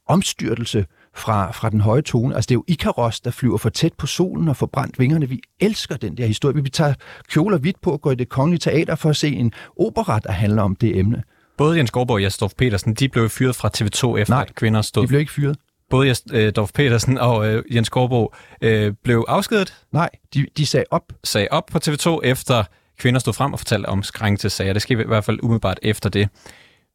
omstyrtelse 0.07 0.85
fra, 1.15 1.51
fra 1.51 1.69
den 1.69 1.81
høje 1.81 2.01
tone. 2.01 2.35
Altså, 2.35 2.47
det 2.47 2.51
er 2.51 2.57
jo 2.57 2.63
Ikaros, 2.67 3.21
der 3.21 3.31
flyver 3.31 3.57
for 3.57 3.69
tæt 3.69 3.93
på 3.93 4.07
solen 4.07 4.47
og 4.47 4.57
får 4.57 4.65
brændt 4.65 4.99
vingerne. 4.99 5.29
Vi 5.29 5.41
elsker 5.59 5.97
den 5.97 6.17
der 6.17 6.25
historie. 6.25 6.63
Vi 6.63 6.69
tager 6.69 6.93
kjoler 7.29 7.57
vidt 7.57 7.81
på 7.81 7.91
og 7.91 8.01
går 8.01 8.11
i 8.11 8.15
det 8.15 8.29
kongelige 8.29 8.59
teater 8.59 8.95
for 8.95 9.09
at 9.09 9.17
se 9.17 9.29
en 9.29 9.53
opera, 9.79 10.19
der 10.19 10.31
handler 10.31 10.61
om 10.61 10.75
det 10.75 10.99
emne. 10.99 11.23
Både 11.57 11.77
Jens 11.77 11.91
Gårdborg 11.91 12.15
og 12.15 12.21
Jastof 12.21 12.53
Petersen, 12.57 12.93
de 12.93 13.09
blev 13.09 13.29
fyret 13.29 13.55
fra 13.55 13.69
TV2 13.77 14.17
efter, 14.17 14.33
Nej, 14.33 14.45
at 14.49 14.55
kvinder 14.55 14.81
stod... 14.81 15.03
de 15.03 15.07
blev 15.07 15.19
ikke 15.19 15.31
fyret 15.31 15.57
både 15.89 16.15
øh, 16.33 16.53
Dorf 16.55 16.71
Petersen 16.73 17.17
og 17.17 17.47
øh, 17.47 17.63
Jens 17.75 17.89
Gårdbo 17.89 18.33
øh, 18.61 18.93
blev 19.03 19.25
afskedet. 19.27 19.73
Nej, 19.91 20.09
de, 20.33 20.45
de 20.57 20.65
sagde 20.65 20.85
op. 20.91 21.13
Sagde 21.23 21.47
op 21.51 21.65
på 21.65 21.79
TV2 21.87 22.19
efter 22.23 22.63
kvinder 22.99 23.19
stod 23.19 23.33
frem 23.33 23.53
og 23.53 23.59
fortalte 23.59 23.87
om 23.87 24.03
sager. 24.03 24.73
Det 24.73 24.81
skete 24.81 25.03
i 25.03 25.07
hvert 25.07 25.25
fald 25.25 25.39
umiddelbart 25.43 25.79
efter 25.83 26.09
det. 26.09 26.29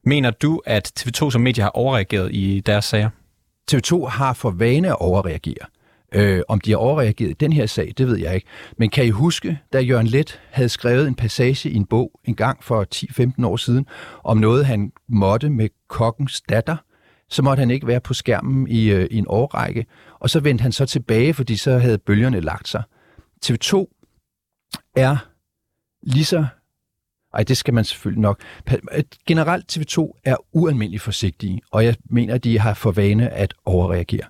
Mener 0.05 0.31
du, 0.31 0.61
at 0.67 0.93
TV2 1.01 1.31
som 1.31 1.41
medie 1.41 1.63
har 1.63 1.71
overreageret 1.71 2.35
i 2.35 2.63
deres 2.67 2.85
sager? 2.85 3.11
TV2 3.73 4.07
har 4.07 4.33
for 4.33 4.51
vane 4.51 4.89
at 4.89 4.97
overreagere. 5.01 5.67
Øh, 6.15 6.43
om 6.49 6.61
de 6.61 6.71
har 6.71 6.79
overreageret 6.79 7.31
i 7.31 7.35
den 7.41 7.53
her 7.53 7.67
sag, 7.67 7.93
det 7.99 8.07
ved 8.07 8.19
jeg 8.19 8.35
ikke. 8.35 8.47
Men 8.79 8.91
kan 8.91 9.05
I 9.07 9.11
huske, 9.11 9.59
da 9.73 9.81
Jørgen 9.81 10.07
Let 10.07 10.41
havde 10.51 10.69
skrevet 10.69 11.09
en 11.09 11.15
passage 11.15 11.71
i 11.71 11.75
en 11.75 11.87
bog 11.87 12.21
en 12.25 12.35
gang 12.35 12.65
for 12.65 12.87
10-15 12.95 13.47
år 13.47 13.57
siden, 13.57 13.87
om 14.25 14.37
noget, 14.37 14.67
han 14.67 14.93
måtte 15.09 15.51
med 15.51 15.69
kokkens 15.89 16.41
datter, 16.41 16.77
så 17.31 17.43
måtte 17.43 17.61
han 17.61 17.71
ikke 17.71 17.87
være 17.87 18.01
på 18.01 18.15
skærmen 18.15 18.69
i, 18.69 18.91
øh, 18.91 19.09
i 19.11 19.19
en 19.19 19.27
årrække. 19.29 19.87
Og 20.21 20.31
så 20.31 20.41
vendte 20.41 20.63
han 20.63 20.73
så 20.73 20.87
tilbage, 20.87 21.35
fordi 21.35 21.57
så 21.57 21.79
havde 21.79 21.99
bølgerne 21.99 22.41
lagt 22.41 22.69
sig. 22.69 22.83
TV2 23.47 23.87
er 24.97 25.17
lige 26.03 26.25
så... 26.25 26.47
Ej, 27.35 27.43
det 27.43 27.57
skal 27.57 27.75
man 27.75 27.85
selvfølgelig 27.85 28.21
nok. 28.21 28.41
Generelt 29.27 29.77
TV2 29.77 30.21
er 30.25 30.37
ualmindeligt 30.53 31.03
forsigtige, 31.03 31.61
og 31.71 31.85
jeg 31.85 31.97
mener, 32.05 32.35
at 32.35 32.45
de 32.45 32.59
har 32.59 32.75
for 32.75 32.91
vane 32.91 33.31
at 33.31 33.55
overreagere. 33.65 34.29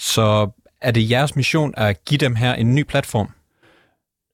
Så 0.00 0.50
er 0.80 0.90
det 0.90 1.10
jeres 1.10 1.36
mission 1.36 1.74
at 1.76 2.04
give 2.04 2.18
dem 2.18 2.34
her 2.34 2.54
en 2.54 2.74
ny 2.74 2.82
platform? 2.82 3.28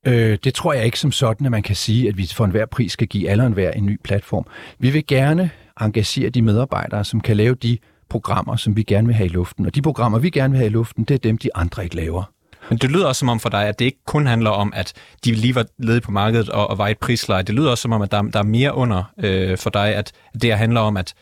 Øh, 0.06 0.38
det 0.44 0.54
tror 0.54 0.72
jeg 0.72 0.84
ikke 0.84 0.98
som 0.98 1.12
sådan, 1.12 1.46
at 1.46 1.50
man 1.50 1.62
kan 1.62 1.76
sige, 1.76 2.08
at 2.08 2.16
vi 2.16 2.26
for 2.26 2.44
enhver 2.44 2.66
pris 2.66 2.92
skal 2.92 3.06
give 3.06 3.30
alle 3.30 3.46
enhver 3.46 3.70
en 3.70 3.86
ny 3.86 4.00
platform. 4.04 4.46
Vi 4.78 4.90
vil 4.90 5.06
gerne 5.06 5.50
engagere 5.80 6.30
de 6.30 6.42
medarbejdere, 6.42 7.04
som 7.04 7.20
kan 7.20 7.36
lave 7.36 7.54
de 7.54 7.78
programmer, 8.08 8.56
som 8.56 8.76
vi 8.76 8.82
gerne 8.82 9.06
vil 9.06 9.16
have 9.16 9.26
i 9.26 9.32
luften. 9.32 9.66
Og 9.66 9.74
de 9.74 9.82
programmer, 9.82 10.18
vi 10.18 10.30
gerne 10.30 10.50
vil 10.50 10.58
have 10.58 10.66
i 10.66 10.72
luften, 10.72 11.04
det 11.04 11.14
er 11.14 11.18
dem, 11.18 11.38
de 11.38 11.56
andre 11.56 11.84
ikke 11.84 11.96
laver. 11.96 12.24
Men 12.68 12.78
det 12.78 12.90
lyder 12.90 13.06
også 13.06 13.20
som 13.20 13.28
om 13.28 13.40
for 13.40 13.48
dig, 13.48 13.68
at 13.68 13.78
det 13.78 13.84
ikke 13.84 14.04
kun 14.06 14.26
handler 14.26 14.50
om, 14.50 14.72
at 14.76 14.92
de 15.24 15.32
lige 15.32 15.54
var 15.54 15.66
ledige 15.78 16.00
på 16.00 16.10
markedet 16.10 16.48
og, 16.48 16.70
og 16.70 16.78
var 16.78 16.88
et 16.88 16.98
prisleje. 16.98 17.42
Det 17.42 17.54
lyder 17.54 17.70
også 17.70 17.82
som 17.82 17.92
om, 17.92 18.02
at 18.02 18.10
der, 18.10 18.22
der 18.22 18.38
er 18.38 18.44
mere 18.44 18.74
under 18.74 19.04
øh, 19.18 19.58
for 19.58 19.70
dig, 19.70 19.94
at 19.94 20.12
det 20.42 20.58
handler 20.58 20.80
om, 20.80 20.96
at 20.96 21.14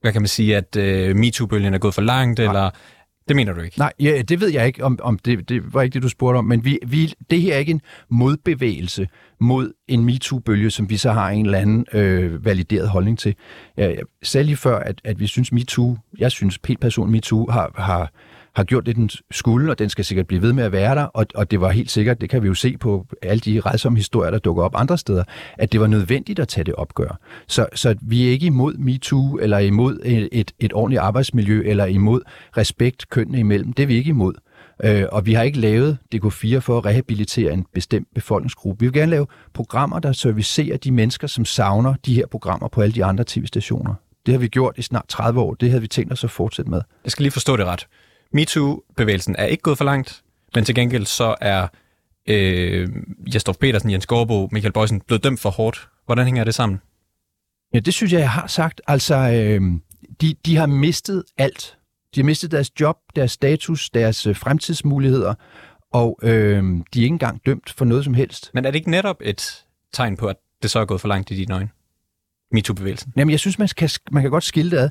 hvad 0.00 0.12
kan 0.12 0.22
man 0.22 0.28
sige, 0.28 0.56
at 0.56 0.76
øh, 0.76 1.16
MeToo-bølgen 1.16 1.74
er 1.74 1.78
gået 1.78 1.94
for 1.94 2.02
langt, 2.02 2.38
ja. 2.38 2.48
eller 2.48 2.70
det 3.28 3.36
mener 3.36 3.52
du 3.52 3.60
ikke? 3.60 3.78
Nej, 3.78 3.92
ja, 4.00 4.22
det 4.22 4.40
ved 4.40 4.48
jeg 4.48 4.66
ikke, 4.66 4.84
om, 4.84 4.98
om 5.02 5.18
det, 5.18 5.48
det 5.48 5.74
var 5.74 5.82
ikke 5.82 5.94
det, 5.94 6.02
du 6.02 6.08
spurgte 6.08 6.36
om, 6.38 6.44
men 6.44 6.64
vi, 6.64 6.78
vi, 6.86 7.14
det 7.30 7.40
her 7.40 7.54
er 7.54 7.58
ikke 7.58 7.70
en 7.72 7.80
modbevægelse 8.08 9.08
mod 9.40 9.72
en 9.88 10.04
MeToo-bølge, 10.04 10.70
som 10.70 10.90
vi 10.90 10.96
så 10.96 11.12
har 11.12 11.30
en 11.30 11.46
eller 11.46 11.58
anden 11.58 11.86
øh, 11.92 12.44
valideret 12.44 12.88
holdning 12.88 13.18
til. 13.18 13.34
Jeg, 13.76 13.90
jeg 13.90 14.04
sagde 14.22 14.44
lige 14.44 14.56
før, 14.56 14.78
at, 14.78 15.00
at 15.04 15.20
vi 15.20 15.26
synes 15.26 15.52
MeToo, 15.52 15.96
jeg 16.18 16.30
synes 16.30 16.58
helt 16.66 16.80
person 16.80 17.10
MeToo 17.10 17.50
har, 17.50 17.72
har 17.76 18.12
har 18.54 18.64
gjort 18.64 18.86
det, 18.86 18.96
den 18.96 19.10
skulle, 19.30 19.70
og 19.70 19.78
den 19.78 19.88
skal 19.88 20.04
sikkert 20.04 20.26
blive 20.26 20.42
ved 20.42 20.52
med 20.52 20.64
at 20.64 20.72
være 20.72 20.94
der, 20.94 21.04
og, 21.04 21.26
og 21.34 21.50
det 21.50 21.60
var 21.60 21.70
helt 21.70 21.90
sikkert, 21.90 22.20
det 22.20 22.30
kan 22.30 22.42
vi 22.42 22.48
jo 22.48 22.54
se 22.54 22.76
på 22.76 23.06
alle 23.22 23.40
de 23.40 23.60
redsomme 23.60 23.98
historier, 23.98 24.30
der 24.30 24.38
dukker 24.38 24.62
op 24.62 24.72
andre 24.74 24.98
steder, 24.98 25.24
at 25.58 25.72
det 25.72 25.80
var 25.80 25.86
nødvendigt 25.86 26.38
at 26.38 26.48
tage 26.48 26.64
det 26.64 26.74
opgør. 26.74 27.18
Så, 27.46 27.66
så 27.74 27.94
vi 28.02 28.26
er 28.26 28.30
ikke 28.30 28.46
imod 28.46 28.74
MeToo, 28.74 29.36
eller 29.36 29.58
imod 29.58 30.00
et, 30.04 30.28
et, 30.32 30.52
et 30.60 30.72
ordentligt 30.72 31.00
arbejdsmiljø, 31.00 31.62
eller 31.64 31.84
imod 31.86 32.20
respekt 32.56 33.10
kønnene 33.10 33.38
imellem. 33.38 33.72
Det 33.72 33.82
er 33.82 33.86
vi 33.86 33.94
ikke 33.94 34.08
imod. 34.08 34.34
Øh, 34.84 35.04
og 35.12 35.26
vi 35.26 35.32
har 35.32 35.42
ikke 35.42 35.60
lavet 35.60 35.98
DK4 36.14 36.58
for 36.58 36.78
at 36.78 36.84
rehabilitere 36.84 37.52
en 37.52 37.66
bestemt 37.74 38.08
befolkningsgruppe. 38.14 38.80
Vi 38.80 38.86
vil 38.86 38.92
gerne 38.92 39.10
lave 39.10 39.26
programmer, 39.54 39.98
der 39.98 40.12
servicerer 40.12 40.76
de 40.76 40.90
mennesker, 40.90 41.26
som 41.26 41.44
savner 41.44 41.94
de 42.06 42.14
her 42.14 42.26
programmer 42.26 42.68
på 42.68 42.80
alle 42.80 42.94
de 42.94 43.04
andre 43.04 43.24
tv-stationer. 43.26 43.94
Det 44.26 44.34
har 44.34 44.38
vi 44.38 44.48
gjort 44.48 44.74
i 44.78 44.82
snart 44.82 45.04
30 45.08 45.40
år. 45.40 45.54
Det 45.54 45.68
havde 45.68 45.80
vi 45.80 45.88
tænkt 45.88 46.12
os 46.12 46.24
at 46.24 46.30
fortsætte 46.30 46.70
med. 46.70 46.80
Jeg 47.04 47.12
skal 47.12 47.22
lige 47.22 47.32
forstå 47.32 47.56
det 47.56 47.66
ret. 47.66 47.86
MeToo-bevægelsen 48.32 49.36
er 49.38 49.44
ikke 49.44 49.62
gået 49.62 49.78
for 49.78 49.84
langt, 49.84 50.22
men 50.54 50.64
til 50.64 50.74
gengæld 50.74 51.06
så 51.06 51.34
er 51.40 51.68
øh, 52.28 52.88
Jesdorf 53.34 53.56
Petersen, 53.56 53.90
Jens 53.90 54.06
Gårdbo, 54.06 54.48
Michael 54.52 54.72
Bøjsen 54.72 55.00
blevet 55.00 55.24
dømt 55.24 55.40
for 55.40 55.50
hårdt. 55.50 55.88
Hvordan 56.06 56.24
hænger 56.24 56.44
det 56.44 56.54
sammen? 56.54 56.80
Ja, 57.74 57.78
det 57.78 57.94
synes 57.94 58.12
jeg, 58.12 58.20
jeg 58.20 58.30
har 58.30 58.46
sagt. 58.46 58.80
Altså, 58.86 59.14
øh, 59.16 59.62
de, 60.20 60.34
de 60.46 60.56
har 60.56 60.66
mistet 60.66 61.24
alt. 61.38 61.78
De 62.14 62.20
har 62.20 62.24
mistet 62.24 62.50
deres 62.50 62.80
job, 62.80 62.96
deres 63.16 63.32
status, 63.32 63.90
deres 63.90 64.26
øh, 64.26 64.36
fremtidsmuligheder, 64.36 65.34
og 65.92 66.18
øh, 66.22 66.62
de 66.64 66.98
er 66.98 67.02
ikke 67.02 67.06
engang 67.06 67.46
dømt 67.46 67.70
for 67.70 67.84
noget 67.84 68.04
som 68.04 68.14
helst. 68.14 68.50
Men 68.54 68.64
er 68.64 68.70
det 68.70 68.78
ikke 68.78 68.90
netop 68.90 69.16
et 69.20 69.64
tegn 69.92 70.16
på, 70.16 70.26
at 70.26 70.36
det 70.62 70.70
så 70.70 70.78
er 70.78 70.84
gået 70.84 71.00
for 71.00 71.08
langt 71.08 71.30
i 71.30 71.34
dine 71.34 71.54
øjne? 71.54 71.68
MeToo-bevægelsen? 72.52 73.12
Jamen, 73.16 73.30
jeg 73.30 73.40
synes, 73.40 73.58
man 73.58 73.68
kan, 73.76 73.88
man 74.10 74.22
kan 74.22 74.30
godt 74.30 74.44
skille 74.44 74.70
det 74.70 74.76
ad 74.76 74.90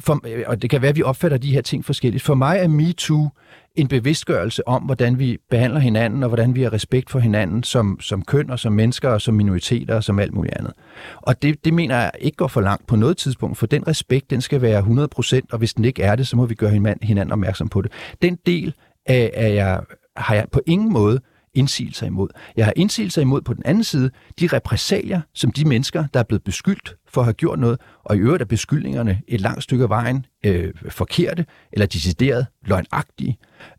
for, 0.00 0.24
og 0.46 0.62
det 0.62 0.70
kan 0.70 0.82
være, 0.82 0.88
at 0.88 0.96
vi 0.96 1.02
opfatter 1.02 1.38
de 1.38 1.52
her 1.52 1.62
ting 1.62 1.84
forskelligt. 1.84 2.22
For 2.22 2.34
mig 2.34 2.58
er 2.58 2.68
MeToo 2.68 3.28
en 3.74 3.88
bevidstgørelse 3.88 4.68
om, 4.68 4.82
hvordan 4.82 5.18
vi 5.18 5.38
behandler 5.50 5.80
hinanden, 5.80 6.22
og 6.22 6.28
hvordan 6.28 6.54
vi 6.54 6.62
har 6.62 6.72
respekt 6.72 7.10
for 7.10 7.18
hinanden 7.18 7.62
som, 7.62 8.00
som 8.00 8.24
køn 8.24 8.50
og 8.50 8.58
som 8.58 8.72
mennesker 8.72 9.08
og 9.08 9.20
som 9.20 9.34
minoriteter 9.34 9.94
og 9.94 10.04
som 10.04 10.18
alt 10.18 10.34
muligt 10.34 10.54
andet. 10.54 10.72
Og 11.16 11.42
det, 11.42 11.64
det 11.64 11.74
mener 11.74 11.96
jeg 11.96 12.10
ikke 12.20 12.36
går 12.36 12.48
for 12.48 12.60
langt 12.60 12.86
på 12.86 12.96
noget 12.96 13.16
tidspunkt, 13.16 13.58
for 13.58 13.66
den 13.66 13.88
respekt, 13.88 14.30
den 14.30 14.40
skal 14.40 14.62
være 14.62 14.80
100%, 14.80 15.40
og 15.52 15.58
hvis 15.58 15.74
den 15.74 15.84
ikke 15.84 16.02
er 16.02 16.16
det, 16.16 16.28
så 16.28 16.36
må 16.36 16.46
vi 16.46 16.54
gøre 16.54 16.70
hinanden 17.02 17.32
opmærksom 17.32 17.68
på 17.68 17.82
det. 17.82 17.92
Den 18.22 18.38
del 18.46 18.74
af, 19.06 19.30
af 19.34 19.54
jeg, 19.54 19.80
har 20.16 20.34
jeg 20.34 20.46
på 20.52 20.60
ingen 20.66 20.92
måde 20.92 21.20
indsigelser 21.54 22.06
imod. 22.06 22.28
Jeg 22.56 22.64
har 22.64 22.72
indsigelser 22.76 23.22
imod 23.22 23.42
på 23.42 23.54
den 23.54 23.62
anden 23.64 23.84
side 23.84 24.10
de 24.40 24.46
repræsalier, 24.46 25.20
som 25.34 25.52
de 25.52 25.64
mennesker, 25.64 26.06
der 26.14 26.20
er 26.20 26.24
blevet 26.24 26.44
beskyldt 26.44 26.96
for 27.08 27.20
at 27.20 27.24
have 27.24 27.34
gjort 27.34 27.58
noget, 27.58 27.80
og 28.04 28.16
i 28.16 28.18
øvrigt 28.18 28.42
er 28.42 28.46
beskyldningerne 28.46 29.20
et 29.28 29.40
langt 29.40 29.62
stykke 29.62 29.82
af 29.82 29.88
vejen 29.88 30.26
øh, 30.44 30.74
forkerte 30.88 31.46
eller 31.72 31.86
decideret 31.86 32.46
løgnagtige, 32.66 33.38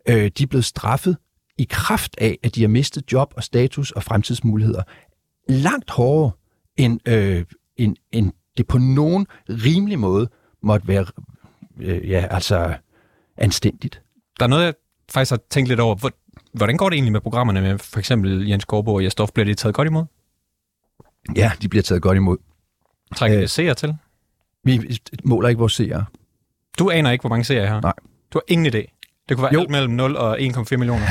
øh, 0.10 0.32
de 0.38 0.44
er 0.44 0.48
blevet 0.48 0.66
straffet 0.66 1.18
i 1.58 1.68
kraft 1.70 2.16
af, 2.18 2.38
at 2.44 2.56
de 2.56 2.62
har 2.62 2.68
mistet 2.68 3.12
job 3.12 3.34
og 3.38 3.44
status 3.44 3.92
og 3.92 4.04
fremtidsmuligheder 4.04 4.84
langt 5.50 5.90
hårdere, 5.90 6.32
end, 6.78 7.00
øh, 7.08 7.46
end, 7.78 7.96
end 8.12 8.32
det 8.58 8.68
på 8.68 8.78
nogen 8.78 9.28
rimelig 9.50 10.00
måde 10.00 10.30
måtte 10.64 10.88
være 10.88 11.06
øh, 11.80 12.10
ja, 12.10 12.28
altså 12.30 12.76
anstændigt. 13.38 14.02
Der 14.40 14.46
er 14.46 14.50
noget, 14.50 14.64
jeg 14.64 14.74
faktisk 15.12 15.32
har 15.32 15.40
tænkt 15.50 15.70
lidt 15.70 15.80
over. 15.80 16.10
Hvordan 16.58 16.78
går 16.78 16.90
det 16.90 16.96
egentlig 16.96 17.12
med 17.12 17.22
programmerne 17.22 17.62
med 17.62 17.78
for 17.78 18.00
eksempel 18.00 18.48
Jens 18.48 18.66
Gårdbo 18.66 18.94
og 18.94 19.04
Jesdorf? 19.04 19.32
Bliver 19.32 19.46
de 19.46 19.54
taget 19.54 19.76
godt 19.76 19.86
imod? 19.86 20.06
Ja, 21.36 21.52
de 21.62 21.70
bliver 21.70 21.84
taget 21.84 22.02
godt 22.02 22.16
imod. 22.16 22.38
Trækker 23.16 23.42
øh, 23.42 23.48
seere 23.48 23.74
til? 23.74 23.96
Vi 24.64 25.00
måler 25.24 25.50
ikke 25.50 25.60
vores 25.60 25.74
seere. 25.74 26.06
Du 26.80 26.90
aner 26.90 27.12
ikke, 27.12 27.22
hvor 27.22 27.30
mange 27.30 27.44
seere 27.44 27.62
jeg 27.62 27.72
har? 27.72 27.82
Nej. 27.82 27.94
Du 28.34 28.38
har 28.38 28.44
ingen 28.48 28.76
idé? 28.76 28.95
Det 29.30 29.38
kunne 29.38 29.44
være 29.44 29.54
jo. 29.54 29.60
alt 29.60 29.70
mellem 29.70 29.94
0 29.94 30.16
og 30.16 30.40
1,4 30.40 30.78
millioner. 30.78 31.06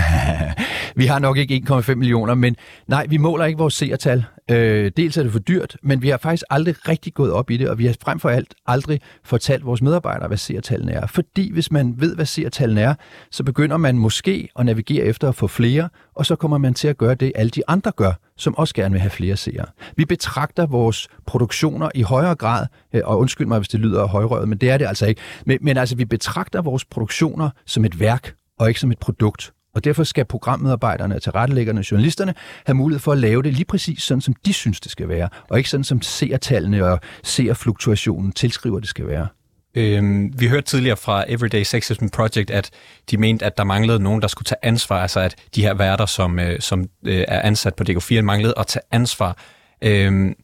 vi 1.00 1.06
har 1.06 1.18
nok 1.18 1.36
ikke 1.36 1.62
1,5 1.70 1.94
millioner, 1.94 2.34
men 2.34 2.56
nej, 2.86 3.06
vi 3.08 3.16
måler 3.16 3.44
ikke 3.44 3.58
vores 3.58 3.74
seertal. 3.74 4.24
Øh, 4.50 4.92
dels 4.96 5.16
er 5.16 5.22
det 5.22 5.32
for 5.32 5.38
dyrt, 5.38 5.76
men 5.82 6.02
vi 6.02 6.08
har 6.08 6.16
faktisk 6.16 6.44
aldrig 6.50 6.88
rigtig 6.88 7.14
gået 7.14 7.32
op 7.32 7.50
i 7.50 7.56
det, 7.56 7.68
og 7.68 7.78
vi 7.78 7.86
har 7.86 7.94
frem 8.02 8.20
for 8.20 8.28
alt 8.28 8.54
aldrig 8.66 9.00
fortalt 9.24 9.66
vores 9.66 9.82
medarbejdere, 9.82 10.28
hvad 10.28 10.38
seertallene 10.38 10.92
er. 10.92 11.06
Fordi 11.06 11.52
hvis 11.52 11.72
man 11.72 11.94
ved, 11.96 12.14
hvad 12.14 12.26
seertallene 12.26 12.80
er, 12.80 12.94
så 13.30 13.44
begynder 13.44 13.76
man 13.76 13.98
måske 13.98 14.48
at 14.58 14.66
navigere 14.66 15.04
efter 15.04 15.28
at 15.28 15.34
få 15.34 15.46
flere, 15.46 15.88
og 16.14 16.26
så 16.26 16.36
kommer 16.36 16.58
man 16.58 16.74
til 16.74 16.88
at 16.88 16.98
gøre 16.98 17.14
det, 17.14 17.32
alle 17.34 17.50
de 17.50 17.62
andre 17.68 17.92
gør, 17.96 18.12
som 18.38 18.56
også 18.56 18.74
gerne 18.74 18.92
vil 18.92 19.00
have 19.00 19.10
flere 19.10 19.36
seere. 19.36 19.66
Vi 19.96 20.04
betragter 20.04 20.66
vores 20.66 21.08
produktioner 21.26 21.90
i 21.94 22.02
højere 22.02 22.34
grad, 22.34 22.66
øh, 22.94 23.02
og 23.04 23.18
undskyld 23.18 23.46
mig, 23.46 23.58
hvis 23.58 23.68
det 23.68 23.80
lyder 23.80 24.06
højrøret, 24.06 24.48
men 24.48 24.58
det 24.58 24.70
er 24.70 24.78
det 24.78 24.86
altså 24.86 25.06
ikke, 25.06 25.20
men, 25.46 25.58
men 25.60 25.76
altså 25.76 25.96
vi 25.96 26.04
betragter 26.04 26.62
vores 26.62 26.84
produktioner 26.84 27.50
som 27.66 27.84
et 27.84 28.00
værk, 28.00 28.34
og 28.58 28.68
ikke 28.68 28.80
som 28.80 28.90
et 28.90 28.98
produkt. 28.98 29.52
Og 29.74 29.84
derfor 29.84 30.04
skal 30.04 30.24
programmedarbejderne, 30.24 31.20
tilrettelæggerne, 31.20 31.84
journalisterne 31.90 32.34
have 32.66 32.76
mulighed 32.76 33.00
for 33.00 33.12
at 33.12 33.18
lave 33.18 33.42
det 33.42 33.52
lige 33.52 33.64
præcis 33.64 34.02
sådan, 34.02 34.20
som 34.20 34.34
de 34.46 34.52
synes, 34.52 34.80
det 34.80 34.90
skal 34.90 35.08
være, 35.08 35.28
og 35.50 35.58
ikke 35.58 35.70
sådan, 35.70 35.84
som 35.84 36.02
seertallene 36.02 36.84
og 36.84 37.00
seerfluktuationen 37.22 38.32
tilskriver, 38.32 38.80
det 38.80 38.88
skal 38.88 39.06
være. 39.06 39.26
Øhm, 39.74 40.40
vi 40.40 40.48
hørte 40.48 40.66
tidligere 40.66 40.96
fra 40.96 41.24
Everyday 41.28 41.62
Sexism 41.62 42.06
Project, 42.06 42.50
at 42.50 42.70
de 43.10 43.16
mente, 43.16 43.46
at 43.46 43.58
der 43.58 43.64
manglede 43.64 43.98
nogen, 43.98 44.22
der 44.22 44.28
skulle 44.28 44.46
tage 44.46 44.58
ansvar, 44.62 45.02
altså 45.02 45.20
at 45.20 45.34
de 45.54 45.62
her 45.62 45.74
værter, 45.74 46.06
som, 46.06 46.38
øh, 46.38 46.60
som 46.60 46.88
øh, 47.04 47.24
er 47.28 47.42
ansat 47.42 47.74
på 47.74 47.84
DK4, 47.88 48.20
manglede 48.20 48.54
at 48.56 48.66
tage 48.66 48.82
ansvar. 48.90 49.36
Øhm, 49.82 50.34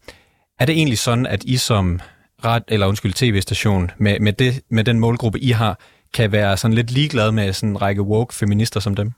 er 0.59 0.67
det 0.67 0.77
egentlig 0.77 0.99
sådan, 0.99 1.27
at 1.27 1.45
I 1.45 1.57
som 1.57 2.01
ret, 2.45 2.63
eller 2.69 2.87
undskyld, 2.87 3.13
tv-station, 3.13 3.91
med, 3.99 4.21
med, 4.21 4.33
det, 4.33 4.61
med 4.71 4.85
den 4.85 5.01
målgruppe, 5.01 5.41
I 5.41 5.51
har, 5.51 5.79
kan 6.15 6.33
være 6.33 6.57
sådan 6.57 6.75
lidt 6.75 6.91
ligeglade 6.91 7.33
med 7.33 7.53
sådan 7.53 7.69
en 7.69 7.83
række 7.83 8.03
woke 8.03 8.35
feminister 8.35 8.81
som 8.81 8.95
dem? 8.95 9.13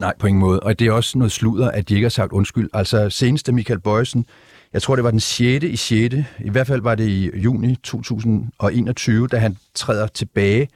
Nej, 0.00 0.14
på 0.18 0.26
ingen 0.26 0.40
måde. 0.40 0.60
Og 0.60 0.78
det 0.78 0.86
er 0.86 0.92
også 0.92 1.18
noget 1.18 1.32
sludder, 1.32 1.70
at 1.70 1.88
de 1.88 1.94
ikke 1.94 2.04
har 2.04 2.10
sagt 2.10 2.32
undskyld. 2.32 2.70
Altså 2.72 3.10
seneste 3.10 3.52
Michael 3.52 3.80
Bøjsen, 3.80 4.26
jeg 4.76 4.82
tror 4.82 4.96
det 4.96 5.04
var 5.04 5.10
den 5.10 5.20
6. 5.20 5.64
i 5.64 5.76
6. 5.76 6.14
I 6.38 6.50
hvert 6.50 6.66
fald 6.66 6.80
var 6.80 6.94
det 6.94 7.08
i 7.08 7.38
juni 7.38 7.76
2021, 7.76 9.28
da 9.28 9.36
han 9.38 9.56
træder 9.74 10.06
tilbage 10.06 10.68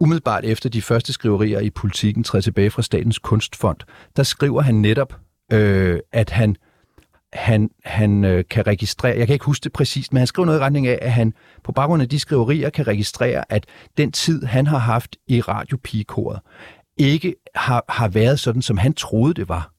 umiddelbart 0.00 0.44
efter 0.44 0.68
de 0.68 0.82
første 0.82 1.12
skriverier 1.12 1.60
i 1.60 1.70
politikken 1.70 2.24
træder 2.24 2.42
tilbage 2.42 2.70
fra 2.70 2.82
Statens 2.82 3.18
Kunstfond, 3.18 3.76
der 4.16 4.22
skriver 4.22 4.62
han 4.62 4.74
netop, 4.74 5.20
øh, 5.52 6.00
at 6.12 6.30
han 6.30 6.56
han, 7.32 7.70
han 7.84 8.24
øh, 8.24 8.44
kan 8.50 8.66
registrere, 8.66 9.18
jeg 9.18 9.26
kan 9.26 9.34
ikke 9.34 9.44
huske 9.44 9.64
det 9.64 9.72
præcist, 9.72 10.12
men 10.12 10.18
han 10.18 10.26
skriver 10.26 10.46
noget 10.46 10.58
i 10.58 10.62
retning 10.62 10.86
af, 10.86 10.98
at 11.02 11.12
han 11.12 11.34
på 11.64 11.72
baggrund 11.72 12.02
af 12.02 12.08
de 12.08 12.18
skriverier 12.18 12.70
kan 12.70 12.86
registrere, 12.86 13.52
at 13.52 13.66
den 13.96 14.12
tid, 14.12 14.44
han 14.44 14.66
har 14.66 14.78
haft 14.78 15.16
i 15.26 15.40
radiopigekoret, 15.40 16.40
ikke 16.96 17.34
har, 17.54 17.84
har 17.88 18.08
været 18.08 18.40
sådan, 18.40 18.62
som 18.62 18.78
han 18.78 18.94
troede, 18.94 19.34
det 19.34 19.48
var. 19.48 19.72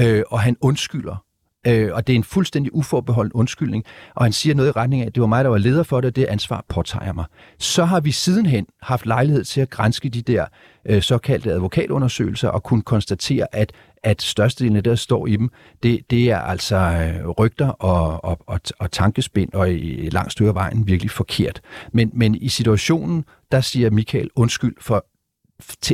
Øh, 0.00 0.22
og 0.30 0.40
han 0.40 0.56
undskylder. 0.60 1.27
Øh, 1.68 1.90
og 1.94 2.06
det 2.06 2.12
er 2.12 2.16
en 2.16 2.24
fuldstændig 2.24 2.74
uforbeholden 2.74 3.32
undskyldning. 3.32 3.84
Og 4.14 4.24
han 4.24 4.32
siger 4.32 4.54
noget 4.54 4.68
i 4.68 4.72
retning 4.72 5.02
af, 5.02 5.06
at 5.06 5.14
det 5.14 5.20
var 5.20 5.26
mig, 5.26 5.44
der 5.44 5.50
var 5.50 5.58
leder 5.58 5.82
for 5.82 6.00
det, 6.00 6.08
og 6.08 6.16
det 6.16 6.24
ansvar 6.24 6.64
påtager 6.68 7.12
mig. 7.12 7.24
Så 7.58 7.84
har 7.84 8.00
vi 8.00 8.12
sidenhen 8.12 8.66
haft 8.82 9.06
lejlighed 9.06 9.44
til 9.44 9.60
at 9.60 9.70
grænske 9.70 10.08
de 10.08 10.22
der 10.22 10.46
øh, 10.86 11.02
såkaldte 11.02 11.52
advokatundersøgelser 11.52 12.48
og 12.48 12.62
kunne 12.62 12.82
konstatere, 12.82 13.46
at 13.52 13.72
at 14.02 14.22
størstedelen 14.22 14.76
af 14.76 14.82
det, 14.82 14.90
der 14.90 14.96
står 14.96 15.26
i 15.26 15.36
dem, 15.36 15.50
det, 15.82 16.10
det 16.10 16.30
er 16.30 16.38
altså 16.38 16.76
øh, 16.76 17.28
rygter 17.28 17.68
og, 17.68 18.24
og, 18.24 18.38
og, 18.46 18.60
og 18.78 18.90
tankespind, 18.90 19.52
og 19.52 19.72
i 19.72 20.08
langt 20.12 20.32
stykke 20.32 20.48
af 20.48 20.54
vejen 20.54 20.86
virkelig 20.86 21.10
forkert. 21.10 21.60
Men, 21.92 22.10
men 22.14 22.34
i 22.34 22.48
situationen, 22.48 23.24
der 23.52 23.60
siger 23.60 23.90
Michael 23.90 24.30
undskyld 24.36 24.74
for, 24.80 25.06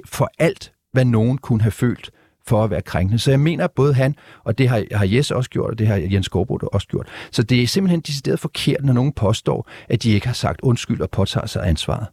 for 0.07 0.31
alt, 0.39 0.73
hvad 0.93 1.05
nogen 1.05 1.39
kunne 1.39 1.63
have 1.63 1.71
følt 1.71 2.11
for 2.47 2.65
at 2.65 2.71
være 2.71 2.83
krænkende. 2.83 3.19
Så 3.19 3.31
jeg 3.31 3.41
mener, 3.41 3.65
at 3.65 3.71
både 3.71 3.95
han, 3.95 4.17
og 4.45 4.59
det 4.59 4.69
har, 4.69 4.85
har 4.93 5.07
Jes 5.07 5.31
også 5.31 5.51
gjort, 5.51 5.71
og 5.71 5.79
det 5.79 5.87
har 5.87 5.97
Jens 5.97 6.29
Gårdbo 6.29 6.59
også 6.73 6.89
gjort. 6.89 7.07
Så 7.31 7.43
det 7.43 7.63
er 7.63 7.67
simpelthen 7.67 8.01
decideret 8.01 8.41
forkert, 8.41 8.85
når 8.85 8.93
nogen 8.93 9.13
påstår, 9.13 9.69
at 9.89 10.03
de 10.03 10.11
ikke 10.11 10.27
har 10.27 10.35
sagt 10.35 10.61
undskyld 10.63 11.01
og 11.01 11.11
påtager 11.11 11.47
sig 11.47 11.69
ansvaret. 11.69 12.07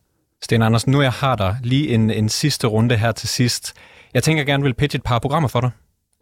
Sten 0.44 0.62
Andersen, 0.62 0.92
nu 0.92 1.02
jeg 1.02 1.12
har 1.12 1.36
der 1.36 1.56
lige 1.64 1.90
en, 1.90 2.10
en 2.10 2.30
sidste 2.30 2.68
runde 2.68 2.98
her 2.98 3.12
til 3.12 3.30
sidst. 3.30 3.74
Jeg 4.14 4.24
tænker, 4.24 4.40
jeg 4.40 4.48
gerne 4.48 4.64
vil 4.64 4.74
pitche 4.74 4.98
et 4.98 5.04
par 5.04 5.20
programmer 5.20 5.50
for 5.50 5.62
dig. 5.62 5.72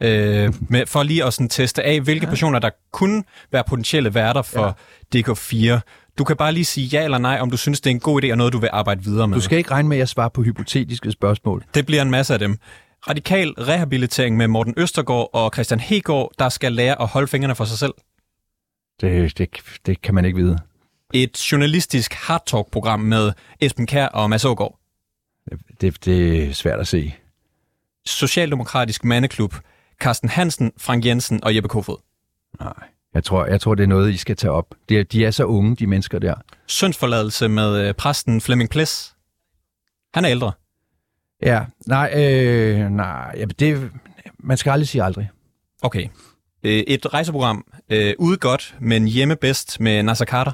Øh, 0.02 0.54
med, 0.70 0.86
for 0.86 1.04
lige 1.04 1.26
at 1.26 1.34
sådan 1.34 1.50
teste 1.50 1.84
af, 1.84 2.02
hvilke 2.02 2.26
ja. 2.26 2.30
personer, 2.30 2.60
der 2.60 2.70
kunne 2.92 3.24
være 3.52 3.64
potentielle 3.68 4.14
værter 4.14 4.42
for 4.42 4.78
ja. 5.14 5.20
DK4. 5.20 5.80
Du 6.18 6.24
kan 6.24 6.36
bare 6.36 6.52
lige 6.52 6.66
sige 6.66 6.88
ja 6.88 7.04
eller 7.04 7.18
nej, 7.18 7.38
om 7.42 7.52
du 7.52 7.58
synes, 7.58 7.82
det 7.82 7.90
er 7.90 7.94
en 7.94 8.00
god 8.00 8.24
idé 8.24 8.32
og 8.32 8.38
noget, 8.38 8.54
du 8.54 8.58
vil 8.58 8.70
arbejde 8.74 9.04
videre 9.04 9.28
med. 9.28 9.36
Du 9.36 9.42
skal 9.42 9.58
ikke 9.58 9.72
regne 9.72 9.90
med, 9.90 9.98
at 9.98 10.00
jeg 10.00 10.10
svarer 10.10 10.30
på 10.30 10.42
hypotetiske 10.44 11.12
spørgsmål. 11.12 11.64
Det 11.74 11.86
bliver 11.86 12.02
en 12.02 12.12
masse 12.12 12.34
af 12.34 12.40
dem. 12.40 12.58
Radikal 13.08 13.50
rehabilitering 13.50 14.38
med 14.38 14.48
Morten 14.48 14.74
Østergaard 14.78 15.30
og 15.34 15.52
Christian 15.54 15.80
Hegård, 15.80 16.32
der 16.40 16.50
skal 16.50 16.74
lære 16.74 17.02
at 17.02 17.08
holde 17.08 17.28
fingrene 17.28 17.56
for 17.56 17.66
sig 17.66 17.78
selv. 17.78 17.94
Det, 19.02 19.38
det, 19.38 19.50
det 19.86 20.02
kan 20.02 20.16
man 20.16 20.26
ikke 20.26 20.38
vide. 20.38 20.60
Et 21.14 21.52
journalistisk 21.52 22.14
hardtalk-program 22.14 23.00
med 23.00 23.32
Esben 23.60 23.88
Kær 23.88 24.08
og 24.08 24.30
Mads 24.30 24.46
Ågaard. 24.46 24.80
Det, 25.82 26.06
det 26.06 26.44
er 26.50 26.54
svært 26.54 26.80
at 26.80 26.88
se. 26.88 27.16
Socialdemokratisk 28.06 29.04
mandeklub 29.04 29.56
Carsten 30.00 30.30
Hansen, 30.30 30.72
Frank 30.78 31.06
Jensen 31.06 31.44
og 31.44 31.56
Jeppe 31.56 31.70
Kofod? 31.70 31.98
Nej, 32.60 32.74
jeg 33.14 33.24
tror, 33.24 33.46
jeg 33.46 33.62
tror, 33.62 33.76
det 33.76 33.84
er 33.84 33.88
noget, 33.88 34.14
I 34.14 34.18
skal 34.18 34.36
tage 34.36 34.52
op. 34.52 34.76
De 34.90 35.00
er, 35.00 35.04
de 35.04 35.26
er 35.26 35.32
så 35.32 35.44
unge, 35.46 35.76
de 35.76 35.88
mennesker 35.88 36.20
der. 36.20 36.36
Søndsforladelse 36.68 37.48
med 37.48 37.88
øh, 37.88 37.94
præsten 37.94 38.42
Flemming 38.42 38.70
Ples. 38.70 39.16
Han 40.14 40.26
er 40.26 40.32
ældre. 40.32 40.52
Ja, 41.42 41.66
nej, 41.88 42.14
øh, 42.16 42.90
nej, 42.90 43.36
ja, 43.38 43.46
det, 43.46 43.92
man 44.40 44.58
skal 44.58 44.72
aldrig 44.72 44.88
sige 44.88 45.04
aldrig. 45.04 45.30
Okay. 45.82 46.08
Øh, 46.64 46.84
et 46.88 47.14
rejseprogram, 47.14 47.66
øh, 47.90 48.14
ude 48.20 48.38
godt, 48.38 48.76
men 48.80 49.08
hjemme 49.08 49.36
bedst 49.36 49.80
med 49.80 50.04
Nasser 50.04 50.26
Carter. 50.26 50.52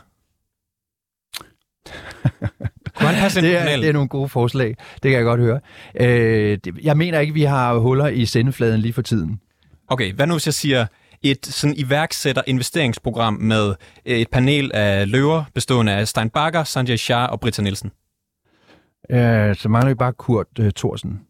Kunne 2.95 3.07
han 3.09 3.21
passe 3.21 3.41
det, 3.41 3.57
er, 3.57 3.77
det 3.77 3.89
er 3.89 3.93
nogle 3.93 4.09
gode 4.09 4.29
forslag. 4.29 4.67
Det 4.93 5.01
kan 5.01 5.11
jeg 5.11 5.23
godt 5.23 5.39
høre. 5.39 5.59
Øh, 5.95 6.57
det, 6.63 6.73
jeg 6.83 6.97
mener 6.97 7.19
ikke, 7.19 7.33
vi 7.33 7.43
har 7.43 7.77
huller 7.77 8.07
i 8.07 8.25
sendefladen 8.25 8.81
lige 8.81 8.93
for 8.93 9.01
tiden. 9.01 9.39
Okay, 9.87 10.13
hvad 10.13 10.27
nu 10.27 10.33
hvis 10.33 10.45
jeg 10.45 10.53
siger 10.53 10.85
et 11.21 11.45
sådan 11.45 11.75
iværksætter 11.77 12.41
investeringsprogram 12.47 13.33
med 13.33 13.75
et 14.05 14.29
panel 14.29 14.71
af 14.73 15.11
løver, 15.11 15.43
bestående 15.53 15.91
af 15.91 16.07
Stein 16.07 16.29
Bakker, 16.29 16.63
Sanjay 16.63 16.95
Shah 16.95 17.31
og 17.31 17.39
Britta 17.39 17.61
Nielsen? 17.61 17.91
Øh, 19.09 19.55
så 19.55 19.69
mangler 19.69 19.89
vi 19.89 19.95
bare 19.95 20.13
Kurt 20.13 20.47
uh, 20.59 20.69
Thorsen. 20.75 21.21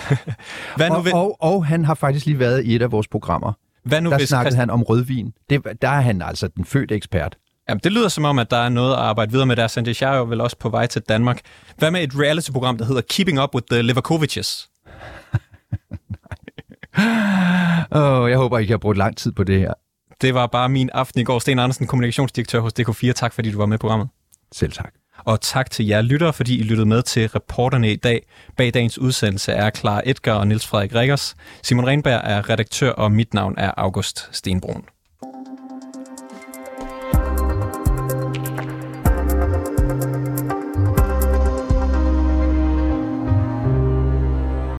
Hvad 0.76 0.90
nu 0.90 0.94
og, 0.94 1.14
og, 1.14 1.36
og 1.42 1.66
han 1.66 1.84
har 1.84 1.94
faktisk 1.94 2.26
lige 2.26 2.38
været 2.38 2.64
i 2.64 2.76
et 2.76 2.82
af 2.82 2.92
vores 2.92 3.08
programmer. 3.08 3.52
Hvad 3.84 4.00
nu 4.00 4.10
der 4.10 4.16
hvis 4.16 4.28
snakkede 4.28 4.50
Christ... 4.50 4.58
han 4.58 4.70
om 4.70 4.82
rødvin. 4.82 5.32
Det, 5.50 5.82
der 5.82 5.88
er 5.88 6.00
han 6.00 6.22
altså 6.22 6.48
den 6.48 6.64
fødte 6.64 6.94
ekspert. 6.94 7.36
Jamen, 7.68 7.80
det 7.84 7.92
lyder 7.92 8.08
som 8.08 8.24
om, 8.24 8.38
at 8.38 8.50
der 8.50 8.56
er 8.56 8.68
noget 8.68 8.92
at 8.92 8.98
arbejde 8.98 9.32
videre 9.32 9.46
med 9.46 9.56
der. 9.56 9.66
Sanjay 9.66 9.92
Shah 9.92 10.16
er 10.16 10.24
vel 10.24 10.40
også 10.40 10.56
på 10.58 10.68
vej 10.68 10.86
til 10.86 11.02
Danmark. 11.02 11.40
Hvad 11.78 11.90
med 11.90 12.02
et 12.02 12.12
reality-program, 12.14 12.78
der 12.78 12.84
hedder 12.84 13.02
Keeping 13.10 13.42
Up 13.42 13.54
with 13.54 13.66
the 13.70 13.80
Leverkovic's? 13.82 14.68
oh, 17.90 18.30
jeg 18.30 18.38
håber, 18.38 18.58
I 18.58 18.66
har 18.66 18.76
brugt 18.76 18.98
lang 18.98 19.16
tid 19.16 19.32
på 19.32 19.44
det 19.44 19.58
her. 19.58 19.72
Det 20.20 20.34
var 20.34 20.46
bare 20.46 20.68
min 20.68 20.90
aften 20.94 21.20
i 21.20 21.24
går. 21.24 21.38
Sten 21.38 21.58
Andersen, 21.58 21.86
kommunikationsdirektør 21.86 22.60
hos 22.60 22.72
DK4. 22.80 23.12
Tak, 23.12 23.32
fordi 23.32 23.50
du 23.50 23.58
var 23.58 23.66
med 23.66 23.76
i 23.76 23.78
programmet. 23.78 24.08
Selv 24.52 24.72
tak. 24.72 24.92
Og 25.24 25.40
tak 25.40 25.70
til 25.70 25.86
jer 25.86 26.02
lyttere, 26.02 26.32
fordi 26.32 26.58
I 26.58 26.62
lyttede 26.62 26.88
med 26.88 27.02
til 27.02 27.28
reporterne 27.28 27.92
i 27.92 27.96
dag. 27.96 28.26
Bag 28.56 28.74
dagens 28.74 28.98
udsendelse 28.98 29.52
er 29.52 29.70
Clara 29.70 30.02
Edgar 30.04 30.34
og 30.34 30.48
Niels 30.48 30.66
Frederik 30.66 30.94
Rikkers. 30.94 31.36
Simon 31.62 31.86
Renberg 31.86 32.20
er 32.24 32.50
redaktør, 32.50 32.90
og 32.90 33.12
mit 33.12 33.34
navn 33.34 33.54
er 33.58 33.72
August 33.76 34.28
Stenbrun. 34.32 34.95